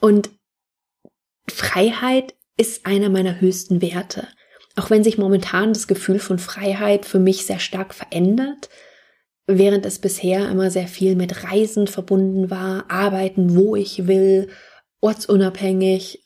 Und 0.00 0.30
Freiheit 1.48 2.34
ist 2.56 2.86
einer 2.86 3.08
meiner 3.08 3.40
höchsten 3.40 3.80
Werte. 3.82 4.28
Auch 4.76 4.90
wenn 4.90 5.02
sich 5.02 5.18
momentan 5.18 5.72
das 5.72 5.88
Gefühl 5.88 6.18
von 6.18 6.38
Freiheit 6.38 7.04
für 7.04 7.18
mich 7.18 7.44
sehr 7.44 7.58
stark 7.58 7.94
verändert, 7.94 8.68
während 9.58 9.86
es 9.86 9.98
bisher 9.98 10.48
immer 10.50 10.70
sehr 10.70 10.88
viel 10.88 11.16
mit 11.16 11.44
Reisen 11.44 11.86
verbunden 11.86 12.50
war, 12.50 12.84
arbeiten, 12.88 13.54
wo 13.56 13.76
ich 13.76 14.06
will, 14.06 14.48
ortsunabhängig, 15.00 16.22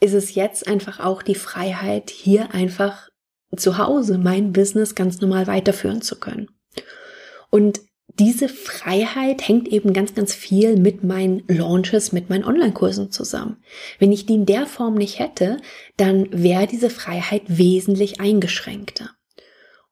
ist 0.00 0.14
es 0.14 0.34
jetzt 0.34 0.66
einfach 0.66 1.00
auch 1.00 1.22
die 1.22 1.34
Freiheit, 1.34 2.10
hier 2.10 2.54
einfach 2.54 3.08
zu 3.56 3.78
Hause 3.78 4.18
mein 4.18 4.52
Business 4.52 4.94
ganz 4.94 5.20
normal 5.20 5.46
weiterführen 5.46 6.02
zu 6.02 6.18
können. 6.18 6.48
Und 7.50 7.80
diese 8.18 8.48
Freiheit 8.48 9.46
hängt 9.46 9.68
eben 9.68 9.92
ganz, 9.92 10.14
ganz 10.14 10.34
viel 10.34 10.76
mit 10.76 11.02
meinen 11.02 11.44
Launches, 11.48 12.12
mit 12.12 12.28
meinen 12.28 12.44
Online-Kursen 12.44 13.10
zusammen. 13.10 13.62
Wenn 13.98 14.12
ich 14.12 14.26
die 14.26 14.34
in 14.34 14.46
der 14.46 14.66
Form 14.66 14.94
nicht 14.94 15.18
hätte, 15.18 15.58
dann 15.96 16.28
wäre 16.30 16.66
diese 16.66 16.90
Freiheit 16.90 17.42
wesentlich 17.46 18.20
eingeschränkter. 18.20 19.10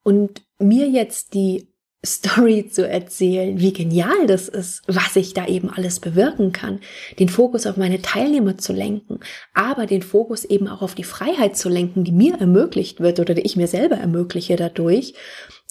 Und 0.03 0.43
mir 0.59 0.89
jetzt 0.89 1.35
die 1.35 1.70
Story 2.05 2.69
zu 2.71 2.89
erzählen, 2.89 3.61
wie 3.61 3.75
genial 3.75 4.27
das 4.27 4.49
ist, 4.49 4.83
was 4.87 5.17
ich 5.17 5.35
da 5.35 5.47
eben 5.47 5.69
alles 5.69 6.01
bewirken 6.01 6.53
kann, 6.53 6.81
den 7.19 7.29
Fokus 7.29 7.67
auf 7.67 7.77
meine 7.77 8.01
Teilnehmer 8.01 8.57
zu 8.57 8.73
lenken, 8.73 9.21
aber 9.53 9.85
den 9.85 10.03
Fokus 10.03 10.45
eben 10.47 10.67
auch 10.67 10.81
auf 10.81 10.95
die 10.95 11.05
Freiheit 11.05 11.59
zu 11.59 11.69
lenken, 11.69 12.05
die 12.05 12.13
mir 12.13 12.37
ermöglicht 12.41 13.01
wird 13.01 13.21
oder 13.21 13.35
die 13.35 13.43
ich 13.43 13.57
mir 13.57 13.67
selber 13.67 13.97
ermögliche 13.97 14.57
dadurch, 14.57 15.15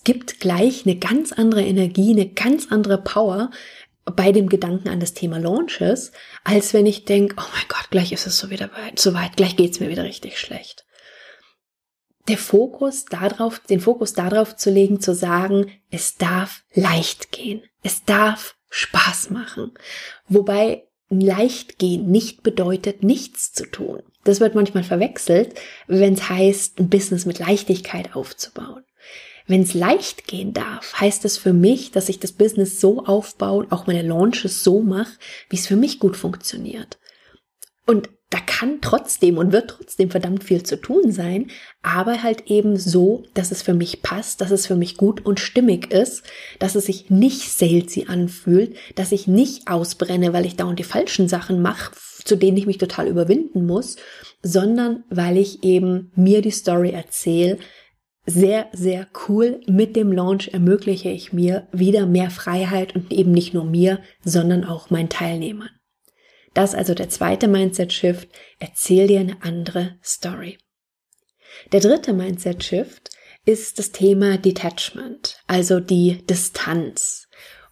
gibt 0.04 0.40
gleich 0.40 0.86
eine 0.86 0.98
ganz 0.98 1.32
andere 1.32 1.64
Energie, 1.64 2.12
eine 2.12 2.30
ganz 2.30 2.68
andere 2.70 3.00
Power 3.00 3.50
bei 4.06 4.32
dem 4.32 4.50
Gedanken 4.50 4.90
an 4.90 5.00
das 5.00 5.14
Thema 5.14 5.40
Launches, 5.40 6.12
als 6.44 6.74
wenn 6.74 6.86
ich 6.86 7.06
denke, 7.06 7.36
oh 7.40 7.50
mein 7.54 7.66
Gott, 7.68 7.90
gleich 7.90 8.12
ist 8.12 8.28
es 8.28 8.38
so 8.38 8.50
wieder 8.52 8.70
weit, 8.74 9.00
so 9.00 9.14
weit, 9.14 9.36
gleich 9.36 9.56
geht's 9.56 9.80
mir 9.80 9.90
wieder 9.90 10.04
richtig 10.04 10.40
schlecht. 10.40 10.86
Der 12.30 12.38
Fokus 12.38 13.06
darauf, 13.06 13.60
den 13.60 13.80
Fokus 13.80 14.14
darauf 14.14 14.56
zu 14.56 14.70
legen, 14.70 15.02
zu 15.02 15.16
sagen, 15.16 15.72
es 15.90 16.16
darf 16.16 16.64
leicht 16.76 17.32
gehen. 17.32 17.64
Es 17.82 18.06
darf 18.06 18.56
Spaß 18.70 19.32
machen. 19.32 19.72
Wobei 20.28 20.84
leicht 21.10 21.80
gehen 21.80 22.12
nicht 22.12 22.44
bedeutet, 22.44 23.02
nichts 23.02 23.52
zu 23.52 23.66
tun. 23.66 24.04
Das 24.26 24.40
wird 24.40 24.54
manchmal 24.54 24.84
verwechselt, 24.84 25.56
wenn 25.88 26.14
es 26.14 26.30
heißt, 26.30 26.80
ein 26.80 26.90
Business 26.90 27.26
mit 27.26 27.40
Leichtigkeit 27.40 28.16
aufzubauen. 28.16 28.84
Wenn 29.48 29.64
es 29.64 29.74
leicht 29.74 30.28
gehen 30.28 30.54
darf, 30.54 31.00
heißt 31.02 31.26
es 31.26 31.36
für 31.36 31.54
mich, 31.54 31.90
dass 31.90 32.10
ich 32.10 32.20
das 32.20 32.34
Business 32.34 32.80
so 32.80 33.06
aufbaue, 33.06 33.66
auch 33.72 33.88
meine 33.88 34.04
Launches 34.04 34.64
so 34.64 34.82
mache, 34.82 35.18
wie 35.50 35.56
es 35.56 35.66
für 35.66 35.78
mich 35.78 35.98
gut 35.98 36.16
funktioniert. 36.16 37.00
Und 37.88 38.10
da 38.30 38.40
kann 38.40 38.80
trotzdem 38.82 39.38
und 39.38 39.52
wird 39.52 39.72
trotzdem 39.72 40.12
verdammt 40.12 40.44
viel 40.44 40.62
zu 40.62 40.76
tun 40.76 41.12
sein, 41.12 41.48
aber 41.82 42.22
halt 42.22 42.50
eben 42.50 42.78
so, 42.78 43.24
dass 43.34 43.52
es 43.52 43.64
für 43.64 43.74
mich 43.74 44.04
passt, 44.04 44.42
dass 44.42 44.52
es 44.52 44.68
für 44.68 44.76
mich 44.76 44.98
gut 44.98 45.26
und 45.26 45.40
stimmig 45.40 45.92
ist, 45.92 46.24
dass 46.60 46.76
es 46.76 46.86
sich 46.86 47.10
nicht 47.10 47.52
salesy 47.52 48.06
anfühlt, 48.08 48.76
dass 48.96 49.12
ich 49.12 49.28
nicht 49.28 49.68
ausbrenne, 49.68 50.32
weil 50.32 50.46
ich 50.46 50.56
dauernd 50.56 50.78
die 50.78 50.84
falschen 50.84 51.28
Sachen 51.28 51.62
mache, 51.62 51.92
zu 52.24 52.36
denen 52.36 52.58
ich 52.58 52.68
mich 52.68 52.78
total 52.78 53.08
überwinden 53.08 53.66
muss, 53.66 53.96
sondern 54.44 55.04
weil 55.10 55.38
ich 55.38 55.64
eben 55.64 56.12
mir 56.16 56.42
die 56.42 56.52
Story 56.52 56.92
erzähle, 56.92 57.58
sehr, 58.28 58.68
sehr 58.74 59.08
cool. 59.28 59.62
Mit 59.66 59.96
dem 59.96 60.12
Launch 60.12 60.50
ermögliche 60.50 61.10
ich 61.10 61.34
mir 61.34 61.68
wieder 61.72 62.06
mehr 62.06 62.30
Freiheit 62.30 62.94
und 62.94 63.12
eben 63.12 63.32
nicht 63.32 63.56
nur 63.56 63.66
mir, 63.66 64.02
sondern 64.24 64.66
auch 64.66 64.92
meinen 64.92 65.10
Teilnehmern. 65.10 65.70
Das 66.54 66.72
ist 66.72 66.76
also 66.78 66.94
der 66.94 67.10
zweite 67.10 67.48
Mindset-Shift. 67.48 68.30
Erzähl 68.60 69.08
dir 69.08 69.20
eine 69.20 69.42
andere 69.42 69.98
Story. 70.04 70.58
Der 71.72 71.80
dritte 71.80 72.14
Mindset-Shift 72.14 73.10
ist 73.46 73.80
das 73.80 73.92
Thema 73.92 74.38
Detachment, 74.38 75.42
also 75.48 75.80
die 75.80 76.26
Distanz. 76.28 77.28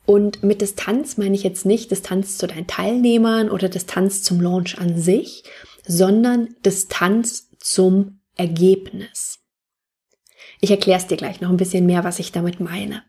Und 0.06 0.42
mit 0.42 0.62
Distanz 0.62 1.18
meine 1.18 1.36
ich 1.36 1.44
jetzt 1.44 1.66
nicht 1.66 1.92
Distanz 1.92 2.38
zu 2.38 2.48
deinen 2.48 2.68
Teilnehmern 2.68 3.50
oder 3.50 3.68
Distanz 3.68 4.24
zum 4.24 4.40
Launch 4.40 4.78
an 4.80 4.98
sich, 5.00 5.44
sondern 5.86 6.56
Distanz 6.66 7.50
zum 7.60 8.22
Ergebnis. 8.36 9.40
Ich 10.62 10.72
erkläre 10.72 11.00
es 11.00 11.08
dir 11.08 11.18
gleich 11.18 11.42
noch 11.42 11.50
ein 11.50 11.58
bisschen 11.58 11.86
mehr, 11.86 12.04
was 12.04 12.20
ich 12.20 12.32
damit 12.32 12.60
meine. 12.60 13.04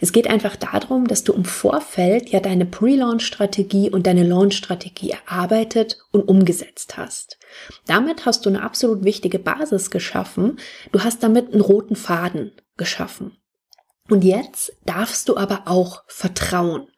Es 0.00 0.12
geht 0.12 0.28
einfach 0.28 0.56
darum, 0.56 1.06
dass 1.06 1.24
du 1.24 1.32
im 1.32 1.44
Vorfeld 1.44 2.30
ja 2.30 2.40
deine 2.40 2.66
Pre-Launch-Strategie 2.66 3.90
und 3.90 4.06
deine 4.06 4.24
Launch-Strategie 4.24 5.10
erarbeitet 5.10 5.98
und 6.12 6.28
umgesetzt 6.28 6.96
hast. 6.96 7.38
Damit 7.86 8.26
hast 8.26 8.44
du 8.44 8.50
eine 8.50 8.62
absolut 8.62 9.04
wichtige 9.04 9.38
Basis 9.38 9.90
geschaffen. 9.90 10.58
Du 10.92 11.02
hast 11.02 11.22
damit 11.22 11.52
einen 11.52 11.62
roten 11.62 11.96
Faden 11.96 12.52
geschaffen. 12.76 13.36
Und 14.08 14.22
jetzt 14.22 14.72
darfst 14.84 15.28
du 15.28 15.36
aber 15.36 15.62
auch 15.66 16.04
vertrauen. 16.06 16.88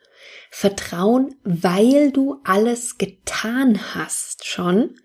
Vertrauen, 0.50 1.34
weil 1.44 2.10
du 2.10 2.40
alles 2.44 2.98
getan 2.98 3.94
hast 3.94 4.46
schon. 4.46 4.96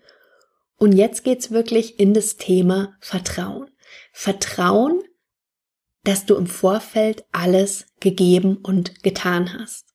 Und 0.76 0.92
jetzt 0.92 1.24
geht's 1.24 1.50
wirklich 1.50 1.98
in 1.98 2.14
das 2.14 2.36
Thema 2.36 2.94
Vertrauen. 3.00 3.70
Vertrauen, 4.12 5.00
dass 6.04 6.26
du 6.26 6.36
im 6.36 6.46
Vorfeld 6.46 7.24
alles 7.32 7.86
gegeben 8.00 8.58
und 8.62 9.02
getan 9.02 9.58
hast. 9.58 9.94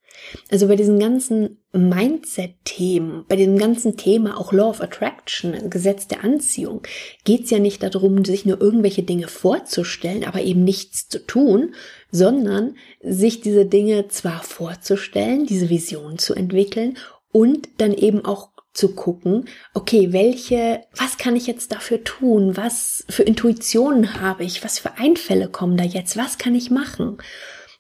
Also 0.52 0.68
bei 0.68 0.76
diesen 0.76 1.00
ganzen 1.00 1.60
Mindset-Themen, 1.72 3.26
bei 3.28 3.36
diesem 3.36 3.58
ganzen 3.58 3.96
Thema 3.96 4.38
auch 4.38 4.52
Law 4.52 4.70
of 4.70 4.82
Attraction, 4.82 5.70
Gesetz 5.70 6.08
der 6.08 6.24
Anziehung, 6.24 6.82
geht 7.24 7.46
es 7.46 7.52
ja 7.52 7.60
nicht 7.60 7.84
darum, 7.84 8.26
sich 8.26 8.46
nur 8.46 8.60
irgendwelche 8.60 9.04
Dinge 9.04 9.28
vorzustellen, 9.28 10.24
aber 10.26 10.42
eben 10.42 10.64
nichts 10.64 11.08
zu 11.08 11.26
tun, 11.26 11.74
sondern 12.12 12.76
sich 13.02 13.42
diese 13.42 13.66
Dinge 13.66 14.08
zwar 14.08 14.44
vorzustellen, 14.44 15.46
diese 15.46 15.70
Vision 15.70 16.18
zu 16.18 16.34
entwickeln 16.34 16.98
und 17.32 17.70
dann 17.78 17.94
eben 17.94 18.26
auch 18.26 18.50
zu 18.74 18.94
gucken, 18.94 19.50
okay, 19.74 20.14
welche, 20.14 20.84
was 20.96 21.18
kann 21.18 21.36
ich 21.36 21.48
jetzt 21.48 21.72
dafür 21.72 22.04
tun? 22.04 22.56
Was 22.56 23.04
für 23.10 23.24
Intuitionen 23.24 24.22
habe 24.22 24.44
ich? 24.44 24.64
Was 24.64 24.80
für 24.80 24.98
Einfälle 24.98 25.50
kommen 25.50 25.78
da 25.78 25.84
jetzt? 25.84 26.18
Was 26.18 26.38
kann 26.38 26.56
ich 26.56 26.72
machen? 26.72 27.18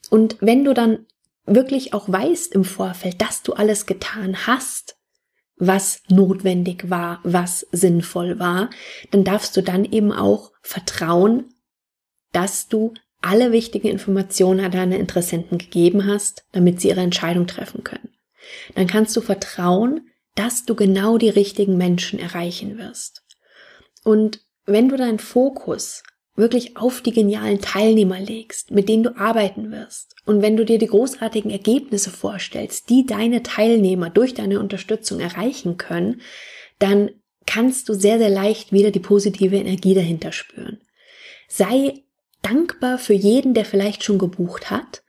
Und 0.09 0.37
wenn 0.39 0.63
du 0.63 0.73
dann 0.73 1.05
wirklich 1.45 1.93
auch 1.93 2.09
weißt 2.09 2.53
im 2.53 2.63
Vorfeld, 2.63 3.21
dass 3.21 3.43
du 3.43 3.53
alles 3.53 3.85
getan 3.85 4.47
hast, 4.47 4.97
was 5.57 6.01
notwendig 6.07 6.89
war, 6.89 7.19
was 7.23 7.67
sinnvoll 7.71 8.39
war, 8.39 8.69
dann 9.11 9.23
darfst 9.23 9.55
du 9.57 9.61
dann 9.61 9.85
eben 9.85 10.11
auch 10.11 10.51
vertrauen, 10.61 11.53
dass 12.31 12.67
du 12.67 12.93
alle 13.21 13.51
wichtigen 13.51 13.89
Informationen 13.89 14.61
an 14.61 14.71
deine 14.71 14.97
Interessenten 14.97 15.57
gegeben 15.57 16.05
hast, 16.05 16.45
damit 16.53 16.79
sie 16.79 16.87
ihre 16.87 17.01
Entscheidung 17.01 17.47
treffen 17.47 17.83
können. 17.83 18.09
Dann 18.75 18.87
kannst 18.87 19.15
du 19.17 19.21
vertrauen, 19.21 20.09
dass 20.35 20.65
du 20.65 20.75
genau 20.75 21.17
die 21.17 21.29
richtigen 21.29 21.77
Menschen 21.77 22.19
erreichen 22.19 22.77
wirst. 22.77 23.23
Und 24.03 24.41
wenn 24.65 24.89
du 24.89 24.97
deinen 24.97 25.19
Fokus 25.19 26.03
wirklich 26.35 26.77
auf 26.77 27.01
die 27.01 27.11
genialen 27.11 27.59
Teilnehmer 27.59 28.19
legst, 28.19 28.71
mit 28.71 28.87
denen 28.87 29.03
du 29.03 29.17
arbeiten 29.17 29.71
wirst, 29.71 30.15
und 30.25 30.41
wenn 30.41 30.55
du 30.55 30.63
dir 30.63 30.77
die 30.77 30.87
großartigen 30.87 31.51
Ergebnisse 31.51 32.11
vorstellst, 32.11 32.89
die 32.89 33.05
deine 33.05 33.43
Teilnehmer 33.43 34.09
durch 34.09 34.33
deine 34.33 34.59
Unterstützung 34.59 35.19
erreichen 35.19 35.77
können, 35.77 36.21
dann 36.77 37.09
kannst 37.45 37.89
du 37.89 37.93
sehr, 37.93 38.19
sehr 38.19 38.29
leicht 38.29 38.71
wieder 38.71 38.91
die 38.91 38.99
positive 38.99 39.57
Energie 39.57 39.95
dahinter 39.95 40.31
spüren. 40.31 40.79
Sei 41.47 42.03
dankbar 42.41 42.99
für 42.99 43.13
jeden, 43.13 43.53
der 43.53 43.65
vielleicht 43.65 44.03
schon 44.03 44.19
gebucht 44.19 44.69
hat 44.69 45.01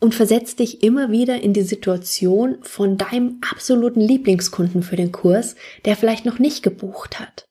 und 0.00 0.14
versetz 0.14 0.56
dich 0.56 0.82
immer 0.82 1.10
wieder 1.10 1.40
in 1.40 1.52
die 1.52 1.62
Situation 1.62 2.58
von 2.62 2.96
deinem 2.96 3.40
absoluten 3.50 4.00
Lieblingskunden 4.00 4.82
für 4.82 4.96
den 4.96 5.12
Kurs, 5.12 5.56
der 5.84 5.96
vielleicht 5.96 6.24
noch 6.24 6.38
nicht 6.38 6.62
gebucht 6.62 7.18
hat. 7.18 7.48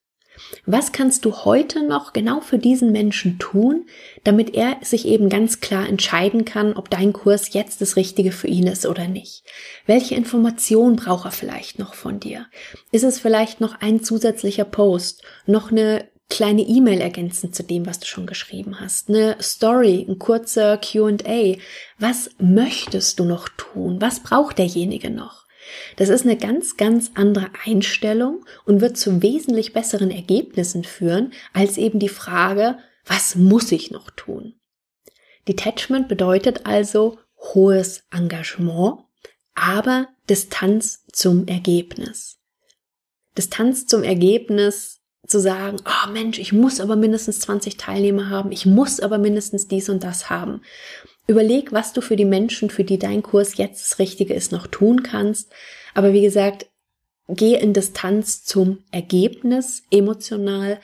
Was 0.65 0.91
kannst 0.91 1.25
du 1.25 1.45
heute 1.45 1.85
noch 1.85 2.13
genau 2.13 2.41
für 2.41 2.57
diesen 2.57 2.91
Menschen 2.91 3.39
tun, 3.39 3.85
damit 4.23 4.55
er 4.55 4.77
sich 4.81 5.05
eben 5.05 5.29
ganz 5.29 5.59
klar 5.59 5.87
entscheiden 5.87 6.45
kann, 6.45 6.73
ob 6.73 6.89
dein 6.89 7.13
Kurs 7.13 7.53
jetzt 7.53 7.81
das 7.81 7.95
Richtige 7.95 8.31
für 8.31 8.47
ihn 8.47 8.67
ist 8.67 8.85
oder 8.85 9.07
nicht? 9.07 9.43
Welche 9.85 10.15
Information 10.15 10.95
braucht 10.95 11.25
er 11.25 11.31
vielleicht 11.31 11.79
noch 11.79 11.93
von 11.93 12.19
dir? 12.19 12.45
Ist 12.91 13.03
es 13.03 13.19
vielleicht 13.19 13.61
noch 13.61 13.81
ein 13.81 14.03
zusätzlicher 14.03 14.65
Post, 14.65 15.23
noch 15.45 15.71
eine 15.71 16.07
kleine 16.29 16.61
E-Mail 16.61 17.01
ergänzen 17.01 17.53
zu 17.53 17.63
dem, 17.63 17.85
was 17.85 17.99
du 17.99 18.05
schon 18.05 18.25
geschrieben 18.25 18.79
hast, 18.79 19.09
eine 19.09 19.37
Story, 19.41 20.05
ein 20.07 20.19
kurzer 20.19 20.77
QA. 20.77 21.55
Was 21.99 22.29
möchtest 22.37 23.19
du 23.19 23.25
noch 23.25 23.49
tun? 23.49 24.01
Was 24.01 24.21
braucht 24.21 24.57
derjenige 24.57 25.09
noch? 25.09 25.45
Das 25.97 26.09
ist 26.09 26.23
eine 26.23 26.37
ganz, 26.37 26.77
ganz 26.77 27.11
andere 27.15 27.49
Einstellung 27.65 28.45
und 28.65 28.81
wird 28.81 28.97
zu 28.97 29.21
wesentlich 29.21 29.73
besseren 29.73 30.11
Ergebnissen 30.11 30.83
führen, 30.83 31.33
als 31.53 31.77
eben 31.77 31.99
die 31.99 32.09
Frage, 32.09 32.77
was 33.05 33.35
muss 33.35 33.71
ich 33.71 33.91
noch 33.91 34.09
tun? 34.11 34.59
Detachment 35.47 36.07
bedeutet 36.07 36.65
also 36.65 37.19
hohes 37.37 38.03
Engagement, 38.11 38.99
aber 39.55 40.07
Distanz 40.29 41.05
zum 41.11 41.47
Ergebnis. 41.47 42.39
Distanz 43.37 43.85
zum 43.85 44.03
Ergebnis 44.03 44.96
zu 45.27 45.39
sagen, 45.39 45.77
oh 45.85 46.11
Mensch, 46.11 46.39
ich 46.39 46.53
muss 46.53 46.79
aber 46.79 46.95
mindestens 46.95 47.39
20 47.41 47.77
Teilnehmer 47.77 48.29
haben, 48.29 48.51
ich 48.51 48.65
muss 48.65 48.99
aber 48.99 49.17
mindestens 49.17 49.67
dies 49.67 49.89
und 49.89 50.03
das 50.03 50.29
haben. 50.29 50.61
Überleg, 51.27 51.73
was 51.73 51.91
du 51.93 52.01
für 52.01 52.15
die 52.15 52.25
Menschen, 52.25 52.69
für 52.69 52.85
die 52.85 52.97
dein 52.97 53.21
Kurs 53.21 53.57
jetzt 53.57 53.81
das 53.81 53.99
Richtige 53.99 54.33
ist, 54.33 54.51
noch 54.51 54.67
tun 54.67 55.03
kannst. 55.03 55.51
Aber 55.93 56.13
wie 56.13 56.21
gesagt, 56.21 56.67
geh 57.27 57.55
in 57.55 57.73
Distanz 57.73 58.45
zum 58.45 58.79
Ergebnis 58.91 59.83
emotional, 59.91 60.79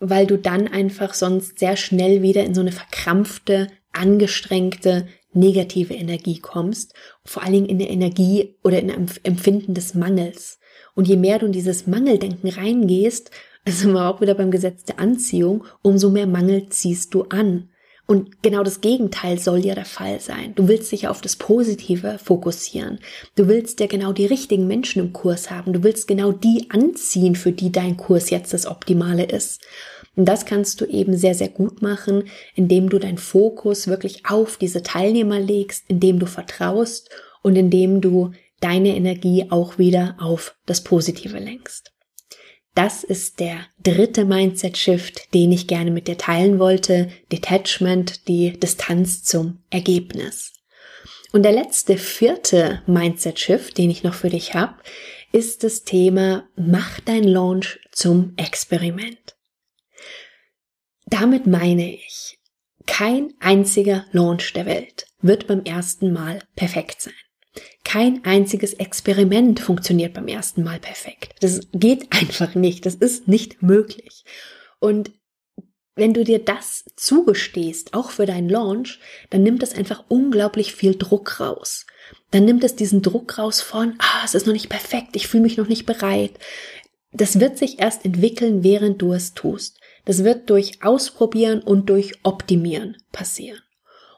weil 0.00 0.26
du 0.26 0.36
dann 0.36 0.66
einfach 0.66 1.14
sonst 1.14 1.60
sehr 1.60 1.76
schnell 1.76 2.22
wieder 2.22 2.44
in 2.44 2.54
so 2.54 2.60
eine 2.60 2.72
verkrampfte, 2.72 3.68
angestrengte, 3.92 5.06
negative 5.32 5.94
Energie 5.94 6.40
kommst. 6.40 6.94
Vor 7.24 7.44
allen 7.44 7.52
Dingen 7.52 7.68
in 7.68 7.78
der 7.78 7.90
Energie 7.90 8.56
oder 8.64 8.80
in 8.80 8.90
einem 8.90 9.06
Empfinden 9.22 9.74
des 9.74 9.94
Mangels. 9.94 10.58
Und 10.94 11.06
je 11.06 11.16
mehr 11.16 11.38
du 11.38 11.46
in 11.46 11.52
dieses 11.52 11.86
Mangeldenken 11.86 12.48
reingehst, 12.48 13.30
also 13.66 13.88
wir 13.92 14.08
auch 14.08 14.20
wieder 14.20 14.34
beim 14.34 14.50
Gesetz 14.50 14.84
der 14.84 15.00
Anziehung, 15.00 15.64
umso 15.82 16.08
mehr 16.08 16.26
Mangel 16.26 16.68
ziehst 16.68 17.12
du 17.12 17.24
an. 17.24 17.68
Und 18.06 18.40
genau 18.40 18.62
das 18.62 18.80
Gegenteil 18.80 19.40
soll 19.40 19.66
ja 19.66 19.74
der 19.74 19.84
Fall 19.84 20.20
sein. 20.20 20.54
Du 20.54 20.68
willst 20.68 20.92
dich 20.92 21.08
auf 21.08 21.20
das 21.20 21.34
Positive 21.34 22.20
fokussieren. 22.22 23.00
Du 23.34 23.48
willst 23.48 23.80
ja 23.80 23.88
genau 23.88 24.12
die 24.12 24.26
richtigen 24.26 24.68
Menschen 24.68 25.02
im 25.02 25.12
Kurs 25.12 25.50
haben. 25.50 25.72
Du 25.72 25.82
willst 25.82 26.06
genau 26.06 26.30
die 26.30 26.70
anziehen, 26.70 27.34
für 27.34 27.50
die 27.50 27.72
dein 27.72 27.96
Kurs 27.96 28.30
jetzt 28.30 28.54
das 28.54 28.66
Optimale 28.66 29.24
ist. 29.24 29.60
Und 30.14 30.26
das 30.26 30.46
kannst 30.46 30.80
du 30.80 30.84
eben 30.84 31.16
sehr, 31.16 31.34
sehr 31.34 31.48
gut 31.48 31.82
machen, 31.82 32.28
indem 32.54 32.88
du 32.88 33.00
deinen 33.00 33.18
Fokus 33.18 33.88
wirklich 33.88 34.24
auf 34.24 34.56
diese 34.56 34.84
Teilnehmer 34.84 35.40
legst, 35.40 35.84
indem 35.88 36.20
du 36.20 36.26
vertraust 36.26 37.10
und 37.42 37.56
indem 37.56 38.00
du 38.00 38.30
deine 38.60 38.94
Energie 38.94 39.46
auch 39.50 39.78
wieder 39.78 40.16
auf 40.20 40.54
das 40.64 40.84
Positive 40.84 41.38
lenkst. 41.38 41.95
Das 42.76 43.04
ist 43.04 43.40
der 43.40 43.66
dritte 43.82 44.26
Mindset-Shift, 44.26 45.32
den 45.32 45.50
ich 45.50 45.66
gerne 45.66 45.90
mit 45.90 46.08
dir 46.08 46.18
teilen 46.18 46.58
wollte. 46.58 47.10
Detachment, 47.32 48.28
die 48.28 48.52
Distanz 48.60 49.24
zum 49.24 49.62
Ergebnis. 49.70 50.52
Und 51.32 51.42
der 51.42 51.52
letzte, 51.52 51.96
vierte 51.96 52.82
Mindset-Shift, 52.86 53.78
den 53.78 53.88
ich 53.88 54.02
noch 54.02 54.12
für 54.12 54.28
dich 54.28 54.52
habe, 54.52 54.74
ist 55.32 55.64
das 55.64 55.84
Thema, 55.84 56.50
mach 56.54 57.00
dein 57.00 57.24
Launch 57.24 57.80
zum 57.92 58.34
Experiment. 58.36 59.36
Damit 61.06 61.46
meine 61.46 61.94
ich, 61.94 62.38
kein 62.86 63.32
einziger 63.40 64.04
Launch 64.12 64.52
der 64.52 64.66
Welt 64.66 65.06
wird 65.22 65.46
beim 65.46 65.64
ersten 65.64 66.12
Mal 66.12 66.40
perfekt 66.56 67.00
sein. 67.00 67.14
Kein 67.86 68.24
einziges 68.24 68.74
Experiment 68.74 69.60
funktioniert 69.60 70.12
beim 70.12 70.26
ersten 70.26 70.64
Mal 70.64 70.80
perfekt. 70.80 71.36
Das 71.38 71.60
geht 71.72 72.08
einfach 72.10 72.56
nicht. 72.56 72.84
Das 72.84 72.96
ist 72.96 73.28
nicht 73.28 73.62
möglich. 73.62 74.24
Und 74.80 75.12
wenn 75.94 76.12
du 76.12 76.24
dir 76.24 76.40
das 76.40 76.84
zugestehst, 76.96 77.94
auch 77.94 78.10
für 78.10 78.26
deinen 78.26 78.48
Launch, 78.48 78.98
dann 79.30 79.44
nimmt 79.44 79.62
das 79.62 79.72
einfach 79.72 80.02
unglaublich 80.08 80.74
viel 80.74 80.96
Druck 80.96 81.38
raus. 81.38 81.86
Dann 82.32 82.44
nimmt 82.44 82.64
es 82.64 82.74
diesen 82.74 83.02
Druck 83.02 83.38
raus 83.38 83.60
von, 83.60 83.94
ah, 83.98 84.22
es 84.24 84.34
ist 84.34 84.48
noch 84.48 84.52
nicht 84.52 84.68
perfekt, 84.68 85.14
ich 85.14 85.28
fühle 85.28 85.44
mich 85.44 85.56
noch 85.56 85.68
nicht 85.68 85.86
bereit. 85.86 86.32
Das 87.12 87.38
wird 87.38 87.56
sich 87.56 87.78
erst 87.78 88.04
entwickeln, 88.04 88.64
während 88.64 89.00
du 89.00 89.12
es 89.12 89.32
tust. 89.32 89.78
Das 90.06 90.24
wird 90.24 90.50
durch 90.50 90.82
Ausprobieren 90.82 91.62
und 91.62 91.88
durch 91.88 92.14
Optimieren 92.24 92.96
passieren. 93.12 93.60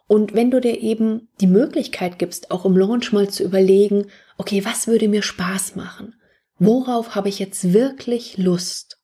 Und 0.08 0.34
wenn 0.34 0.50
du 0.50 0.60
dir 0.60 0.80
eben 0.80 1.28
die 1.40 1.46
Möglichkeit 1.46 2.18
gibst, 2.18 2.50
auch 2.50 2.64
im 2.64 2.76
Launch 2.76 3.12
mal 3.12 3.28
zu 3.28 3.44
überlegen, 3.44 4.06
okay, 4.36 4.64
was 4.64 4.88
würde 4.88 5.06
mir 5.06 5.22
Spaß 5.22 5.76
machen? 5.76 6.16
Worauf 6.58 7.14
habe 7.14 7.28
ich 7.28 7.38
jetzt 7.38 7.72
wirklich 7.72 8.36
Lust? 8.36 8.98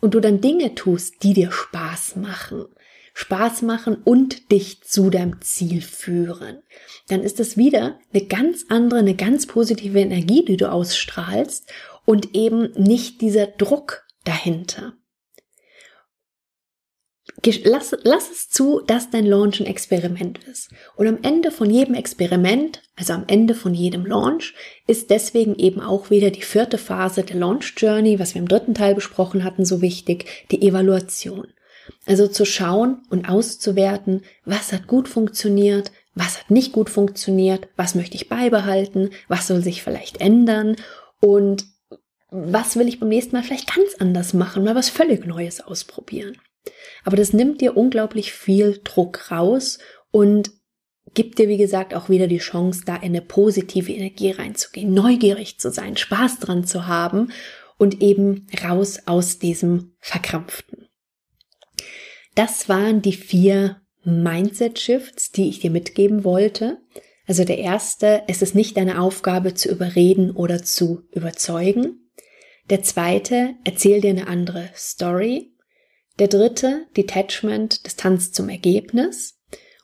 und 0.00 0.14
du 0.14 0.20
dann 0.20 0.40
Dinge 0.40 0.74
tust, 0.74 1.22
die 1.22 1.32
dir 1.32 1.50
Spaß 1.50 2.16
machen, 2.16 2.66
Spaß 3.14 3.62
machen 3.62 3.96
und 4.04 4.52
dich 4.52 4.82
zu 4.82 5.10
deinem 5.10 5.40
Ziel 5.40 5.80
führen, 5.80 6.62
dann 7.08 7.22
ist 7.22 7.40
es 7.40 7.56
wieder 7.56 7.98
eine 8.12 8.26
ganz 8.26 8.66
andere, 8.68 9.00
eine 9.00 9.14
ganz 9.14 9.46
positive 9.46 9.98
Energie, 10.00 10.44
die 10.44 10.56
du 10.56 10.70
ausstrahlst 10.70 11.72
und 12.04 12.34
eben 12.34 12.72
nicht 12.72 13.20
dieser 13.20 13.46
Druck 13.46 14.04
dahinter 14.24 14.94
lass, 17.64 17.96
lass 18.02 18.30
es 18.30 18.48
zu, 18.48 18.80
dass 18.86 19.10
dein 19.10 19.26
Launch 19.26 19.60
ein 19.60 19.66
Experiment 19.66 20.42
ist. 20.44 20.70
Und 20.96 21.06
am 21.06 21.18
Ende 21.22 21.50
von 21.50 21.70
jedem 21.70 21.94
Experiment, 21.94 22.82
also 22.96 23.12
am 23.12 23.24
Ende 23.26 23.54
von 23.54 23.74
jedem 23.74 24.06
Launch, 24.06 24.54
ist 24.86 25.10
deswegen 25.10 25.56
eben 25.56 25.80
auch 25.80 26.10
wieder 26.10 26.30
die 26.30 26.42
vierte 26.42 26.78
Phase 26.78 27.22
der 27.22 27.36
Launch 27.36 27.74
Journey, 27.76 28.18
was 28.18 28.34
wir 28.34 28.40
im 28.40 28.48
dritten 28.48 28.74
Teil 28.74 28.94
besprochen 28.94 29.44
hatten, 29.44 29.64
so 29.64 29.82
wichtig, 29.82 30.46
die 30.50 30.62
Evaluation. 30.66 31.48
Also 32.04 32.26
zu 32.26 32.44
schauen 32.44 33.02
und 33.10 33.28
auszuwerten, 33.28 34.22
was 34.44 34.72
hat 34.72 34.86
gut 34.86 35.08
funktioniert, 35.08 35.92
was 36.14 36.40
hat 36.40 36.50
nicht 36.50 36.72
gut 36.72 36.90
funktioniert, 36.90 37.68
was 37.76 37.94
möchte 37.94 38.16
ich 38.16 38.28
beibehalten, 38.28 39.10
was 39.28 39.46
soll 39.46 39.62
sich 39.62 39.82
vielleicht 39.82 40.20
ändern 40.20 40.76
und 41.20 41.66
was 42.30 42.76
will 42.76 42.88
ich 42.88 42.98
beim 42.98 43.08
nächsten 43.08 43.36
Mal 43.36 43.42
vielleicht 43.42 43.72
ganz 43.72 43.94
anders 43.98 44.34
machen, 44.34 44.64
mal 44.64 44.74
was 44.74 44.88
völlig 44.88 45.26
Neues 45.26 45.60
ausprobieren. 45.60 46.36
Aber 47.04 47.16
das 47.16 47.32
nimmt 47.32 47.60
dir 47.60 47.76
unglaublich 47.76 48.32
viel 48.32 48.80
Druck 48.82 49.30
raus 49.30 49.78
und 50.10 50.50
gibt 51.14 51.38
dir, 51.38 51.48
wie 51.48 51.56
gesagt, 51.56 51.94
auch 51.94 52.08
wieder 52.08 52.26
die 52.26 52.38
Chance, 52.38 52.82
da 52.84 52.96
in 52.96 53.04
eine 53.04 53.22
positive 53.22 53.92
Energie 53.92 54.32
reinzugehen, 54.32 54.92
neugierig 54.92 55.58
zu 55.58 55.70
sein, 55.70 55.96
Spaß 55.96 56.40
dran 56.40 56.64
zu 56.64 56.86
haben 56.86 57.32
und 57.78 58.02
eben 58.02 58.46
raus 58.62 59.00
aus 59.06 59.38
diesem 59.38 59.94
Verkrampften. 59.98 60.88
Das 62.34 62.68
waren 62.68 63.02
die 63.02 63.14
vier 63.14 63.80
Mindset-Shifts, 64.04 65.32
die 65.32 65.48
ich 65.48 65.60
dir 65.60 65.70
mitgeben 65.70 66.22
wollte. 66.22 66.78
Also 67.26 67.44
der 67.44 67.58
erste, 67.58 68.22
es 68.28 68.42
ist 68.42 68.54
nicht 68.54 68.76
deine 68.76 69.00
Aufgabe 69.00 69.54
zu 69.54 69.68
überreden 69.70 70.30
oder 70.30 70.62
zu 70.62 71.02
überzeugen. 71.10 72.10
Der 72.70 72.82
zweite, 72.82 73.54
erzähl 73.64 74.00
dir 74.00 74.10
eine 74.10 74.28
andere 74.28 74.70
Story. 74.74 75.55
Der 76.18 76.28
dritte, 76.28 76.86
Detachment, 76.96 77.84
Distanz 77.84 78.32
zum 78.32 78.48
Ergebnis. 78.48 79.38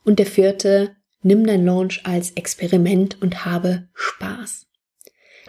Und 0.04 0.18
der 0.18 0.26
vierte, 0.26 0.96
nimm 1.22 1.46
dein 1.46 1.64
Launch 1.64 2.00
als 2.04 2.30
Experiment 2.32 3.20
und 3.20 3.44
habe 3.44 3.88
Spaß. 3.94 4.66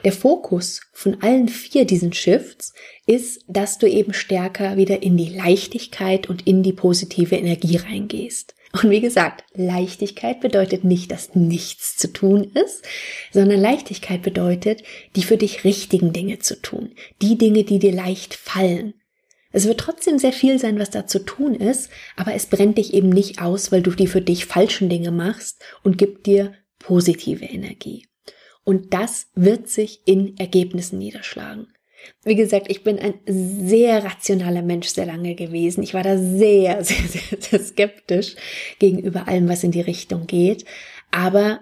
Der 0.03 0.11
Fokus 0.11 0.81
von 0.91 1.21
allen 1.21 1.47
vier 1.47 1.85
diesen 1.85 2.11
Shifts 2.11 2.73
ist, 3.05 3.45
dass 3.47 3.77
du 3.77 3.87
eben 3.87 4.13
stärker 4.13 4.75
wieder 4.75 5.01
in 5.01 5.15
die 5.15 5.29
Leichtigkeit 5.29 6.29
und 6.29 6.45
in 6.45 6.61
die 6.61 6.73
positive 6.73 7.35
Energie 7.35 7.77
reingehst. 7.77 8.53
Und 8.73 8.89
wie 8.89 8.99
gesagt, 8.99 9.45
Leichtigkeit 9.53 10.41
bedeutet 10.41 10.83
nicht, 10.83 11.11
dass 11.11 11.35
nichts 11.35 11.95
zu 11.95 12.11
tun 12.11 12.43
ist, 12.43 12.83
sondern 13.31 13.61
Leichtigkeit 13.61 14.23
bedeutet, 14.23 14.83
die 15.15 15.23
für 15.23 15.37
dich 15.37 15.63
richtigen 15.63 16.11
Dinge 16.11 16.39
zu 16.39 16.61
tun, 16.61 16.91
die 17.21 17.37
Dinge, 17.37 17.63
die 17.63 17.79
dir 17.79 17.93
leicht 17.93 18.33
fallen, 18.33 18.95
es 19.53 19.67
wird 19.67 19.79
trotzdem 19.79 20.17
sehr 20.17 20.33
viel 20.33 20.59
sein, 20.59 20.79
was 20.79 20.89
da 20.89 21.05
zu 21.05 21.19
tun 21.19 21.53
ist, 21.53 21.89
aber 22.15 22.33
es 22.33 22.47
brennt 22.47 22.79
dich 22.79 22.93
eben 22.93 23.09
nicht 23.09 23.39
aus, 23.39 23.71
weil 23.71 23.83
du 23.83 23.91
die 23.91 24.07
für 24.07 24.21
dich 24.21 24.45
falschen 24.45 24.89
Dinge 24.89 25.11
machst 25.11 25.63
und 25.83 25.97
gibt 25.97 26.25
dir 26.25 26.53
positive 26.79 27.45
Energie. 27.45 28.07
Und 28.65 28.93
das 28.93 29.27
wird 29.35 29.69
sich 29.69 30.01
in 30.05 30.35
Ergebnissen 30.37 30.97
niederschlagen. 30.97 31.67
Wie 32.23 32.35
gesagt, 32.35 32.69
ich 32.69 32.83
bin 32.83 32.99
ein 32.99 33.13
sehr 33.27 34.03
rationaler 34.03 34.63
Mensch 34.63 34.87
sehr 34.87 35.05
lange 35.05 35.35
gewesen. 35.35 35.83
Ich 35.83 35.93
war 35.93 36.03
da 36.03 36.17
sehr, 36.17 36.83
sehr, 36.83 37.07
sehr, 37.07 37.37
sehr 37.39 37.59
skeptisch 37.59 38.35
gegenüber 38.79 39.27
allem, 39.27 39.47
was 39.47 39.63
in 39.63 39.71
die 39.71 39.81
Richtung 39.81 40.25
geht. 40.25 40.65
Aber 41.11 41.61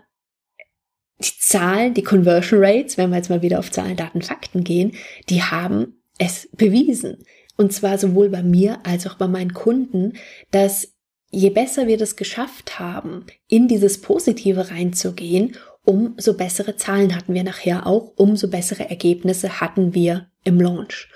die 1.20 1.38
Zahlen, 1.40 1.94
die 1.94 2.04
Conversion 2.04 2.64
Rates, 2.64 2.98
wenn 2.98 3.10
wir 3.10 3.18
jetzt 3.18 3.30
mal 3.30 3.42
wieder 3.42 3.60
auf 3.60 3.70
Zahlen, 3.70 3.98
Daten, 3.98 4.22
Fakten 4.22 4.64
gehen, 4.64 4.94
die 5.30 5.44
haben 5.44 6.02
es 6.18 6.50
bewiesen 6.54 7.18
und 7.62 7.72
zwar 7.72 7.98
sowohl 7.98 8.30
bei 8.30 8.44
mir 8.44 8.80
als 8.84 9.08
auch 9.08 9.16
bei 9.16 9.28
meinen 9.28 9.54
Kunden, 9.54 10.14
dass 10.50 10.94
je 11.30 11.50
besser 11.52 11.88
wir 11.88 11.98
das 11.98 12.16
geschafft 12.16 12.80
haben, 12.80 13.26
in 13.48 13.68
dieses 13.68 14.02
Positive 14.02 14.72
reinzugehen, 14.72 15.56
umso 15.84 16.34
bessere 16.34 16.76
Zahlen 16.76 17.16
hatten 17.16 17.34
wir 17.34 17.44
nachher 17.44 17.88
auch, 17.88 18.14
umso 18.16 18.50
bessere 18.50 18.90
Ergebnisse 18.90 19.62
hatten 19.62 19.94
wir 19.94 20.30
im 20.44 20.60
Launch. 20.60 21.10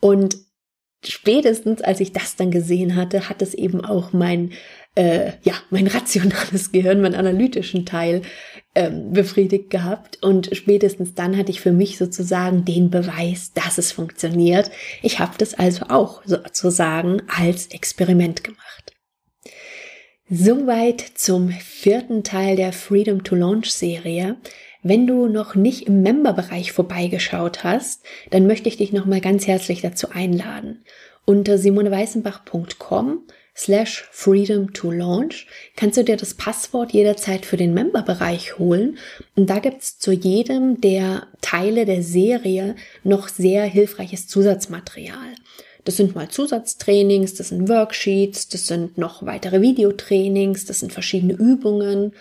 Und 0.00 0.36
spätestens, 1.04 1.82
als 1.82 2.00
ich 2.00 2.12
das 2.12 2.36
dann 2.36 2.50
gesehen 2.50 2.96
hatte, 2.96 3.28
hat 3.28 3.42
es 3.42 3.54
eben 3.54 3.84
auch 3.84 4.12
mein, 4.12 4.52
äh, 4.94 5.32
ja, 5.42 5.54
mein 5.70 5.86
rationales 5.86 6.72
Gehirn, 6.72 7.00
mein 7.00 7.14
analytischen 7.14 7.86
Teil 7.86 8.22
ähm, 8.74 9.12
befriedigt 9.12 9.70
gehabt. 9.70 10.22
Und 10.22 10.50
spätestens 10.52 11.14
dann 11.14 11.36
hatte 11.36 11.50
ich 11.50 11.60
für 11.60 11.72
mich 11.72 11.98
sozusagen 11.98 12.64
den 12.64 12.90
Beweis, 12.90 13.52
dass 13.52 13.78
es 13.78 13.92
funktioniert. 13.92 14.70
Ich 15.02 15.18
habe 15.18 15.34
das 15.38 15.54
also 15.54 15.86
auch 15.88 16.22
sozusagen 16.24 17.22
als 17.28 17.66
Experiment 17.66 18.44
gemacht. 18.44 18.92
Soweit 20.28 21.04
zum 21.14 21.50
vierten 21.50 22.24
Teil 22.24 22.56
der 22.56 22.72
Freedom 22.72 23.22
to 23.22 23.34
Launch 23.34 23.70
Serie. 23.70 24.36
Wenn 24.82 25.06
du 25.06 25.28
noch 25.28 25.54
nicht 25.54 25.86
im 25.86 26.02
Member-Bereich 26.02 26.72
vorbeigeschaut 26.72 27.62
hast, 27.62 28.02
dann 28.30 28.46
möchte 28.46 28.68
ich 28.68 28.78
dich 28.78 28.92
nochmal 28.92 29.20
ganz 29.20 29.46
herzlich 29.46 29.80
dazu 29.80 30.10
einladen. 30.10 30.84
Unter 31.24 31.56
simoneweißenbach.com 31.56 33.22
slash 33.54 34.08
freedom 34.10 34.72
to 34.72 34.90
launch 34.90 35.46
kannst 35.76 35.98
du 35.98 36.04
dir 36.04 36.16
das 36.16 36.34
Passwort 36.34 36.92
jederzeit 36.92 37.46
für 37.46 37.56
den 37.56 37.74
Member-Bereich 37.74 38.58
holen. 38.58 38.98
Und 39.36 39.48
da 39.50 39.60
gibt's 39.60 39.98
zu 39.98 40.10
jedem 40.10 40.80
der 40.80 41.28
Teile 41.40 41.84
der 41.84 42.02
Serie 42.02 42.74
noch 43.04 43.28
sehr 43.28 43.64
hilfreiches 43.64 44.26
Zusatzmaterial. 44.26 45.36
Das 45.84 45.96
sind 45.96 46.14
mal 46.14 46.28
Zusatztrainings, 46.28 47.34
das 47.34 47.48
sind 47.48 47.68
Worksheets, 47.68 48.48
das 48.48 48.66
sind 48.66 48.98
noch 48.98 49.26
weitere 49.26 49.60
Videotrainings, 49.60 50.64
das 50.64 50.80
sind 50.80 50.92
verschiedene 50.92 51.34
Übungen. 51.34 52.12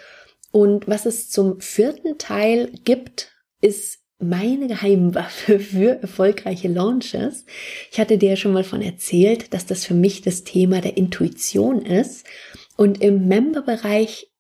Und 0.52 0.88
was 0.88 1.06
es 1.06 1.30
zum 1.30 1.60
vierten 1.62 2.18
Teil 2.18 2.72
gibt, 2.84 3.32
ist 3.62 4.00
meine 4.20 4.68
Geheimwaffe 4.68 5.60
für 5.72 6.02
erfolgreiche 6.02 6.68
Launches. 6.68 7.46
Ich 7.92 8.00
hatte 8.00 8.18
dir 8.18 8.32
ja 8.32 8.36
schon 8.36 8.54
mal 8.54 8.64
von 8.64 8.82
erzählt, 8.82 9.54
dass 9.54 9.66
das 9.66 9.86
für 9.86 9.94
mich 9.94 10.22
das 10.22 10.44
Thema 10.44 10.82
der 10.82 10.98
Intuition 10.98 11.82
ist. 11.86 12.26
Und 12.78 13.02
im 13.02 13.28
Member-Bereich 13.28 14.32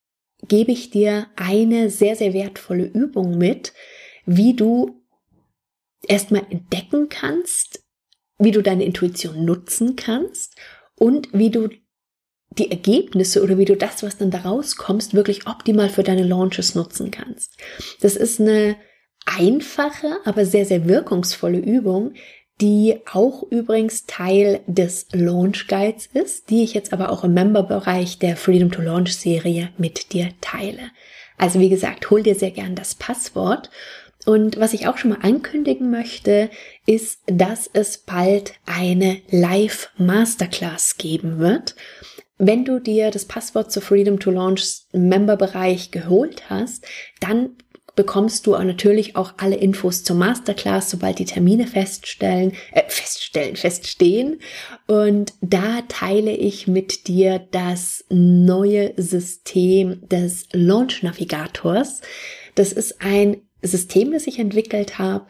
gebe 0.48 0.72
ich 0.72 0.90
dir 0.90 1.28
eine 1.36 1.90
sehr, 1.90 2.16
sehr 2.16 2.34
wertvolle 2.34 2.86
Übung 2.86 3.38
mit, 3.38 3.74
wie 4.26 4.56
du 4.56 5.02
erstmal 6.08 6.46
entdecken 6.50 7.10
kannst, 7.10 7.84
wie 8.40 8.52
du 8.52 8.62
deine 8.62 8.86
Intuition 8.86 9.46
nutzen 9.46 9.96
kannst 9.96 10.56
und 10.96 11.30
wie 11.34 11.52
du 11.52 11.70
die 12.58 12.70
Ergebnisse 12.70 13.44
oder 13.44 13.58
wie 13.58 13.66
du 13.66 13.76
das, 13.76 14.04
was 14.04 14.18
dann 14.18 14.32
da 14.32 14.40
rauskommst, 14.40 15.14
wirklich 15.14 15.48
optimal 15.48 15.90
für 15.90 16.04
deine 16.04 16.24
Launches 16.24 16.76
nutzen 16.76 17.12
kannst. 17.12 17.58
Das 18.02 18.16
ist 18.16 18.42
eine 18.42 18.76
einfache, 19.26 20.18
aber 20.26 20.46
sehr, 20.46 20.66
sehr 20.66 20.88
wirkungsvolle 20.88 21.60
Übung, 21.60 22.14
die 22.60 23.00
auch 23.12 23.44
übrigens 23.50 24.06
Teil 24.06 24.60
des 24.68 25.08
Launch 25.14 25.68
Guides 25.68 26.10
ist, 26.14 26.50
die 26.50 26.64
ich 26.64 26.74
jetzt 26.74 26.94
aber 26.94 27.12
auch 27.12 27.24
im 27.24 27.34
Member-Bereich 27.34 28.20
der 28.20 28.38
Freedom 28.38 28.72
to 28.72 28.82
Launch 28.82 29.16
Serie 29.16 29.70
mit 29.78 30.14
dir 30.14 30.30
teile. 30.42 30.92
Also 31.38 31.60
wie 31.60 31.70
gesagt, 31.70 32.10
hol 32.12 32.22
dir 32.22 32.36
sehr 32.36 32.52
gern 32.52 32.76
das 32.76 32.94
Passwort. 32.94 33.72
Und 34.26 34.60
was 34.60 34.74
ich 34.74 34.88
auch 34.88 34.98
schon 34.98 35.10
mal 35.10 35.22
ankündigen 35.24 35.90
möchte, 35.90 36.52
ist, 36.86 37.22
dass 37.26 37.68
es 37.74 37.98
bald 37.98 38.54
eine 38.68 39.22
Live 39.32 39.90
Masterclass 39.98 40.98
geben 40.98 41.40
wird. 41.40 41.76
Wenn 42.44 42.66
du 42.66 42.80
dir 42.80 43.12
das 43.12 43.26
Passwort 43.26 43.72
zu 43.72 43.82
Freedom 43.82 44.20
to 44.20 44.32
Launch 44.32 44.88
Member 44.94 45.38
Bereich 45.38 45.92
geholt 45.92 46.50
hast, 46.50 46.84
dann 47.20 47.52
bekommst 47.96 48.48
du 48.48 48.54
natürlich 48.54 49.16
auch 49.16 49.36
alle 49.38 49.58
Infos 49.58 50.04
zur 50.04 50.16
Masterclass, 50.16 50.90
sobald 50.90 51.20
die 51.20 51.26
Termine 51.26 51.68
feststellen, 51.68 52.54
äh, 52.72 52.82
feststellen, 52.88 53.56
feststehen. 53.56 54.40
Und 54.88 55.34
da 55.42 55.84
teile 55.88 56.32
ich 56.32 56.66
mit 56.66 57.08
dir 57.08 57.38
das 57.52 58.06
neue 58.10 58.96
System 58.98 60.02
des 60.10 60.48
Launch 60.52 61.04
Navigators. 61.04 62.02
Das 62.56 62.74
ist 62.74 63.04
ein 63.04 63.44
System, 63.62 64.14
das 64.14 64.26
ich 64.26 64.40
entwickelt 64.40 64.98
habe, 64.98 65.28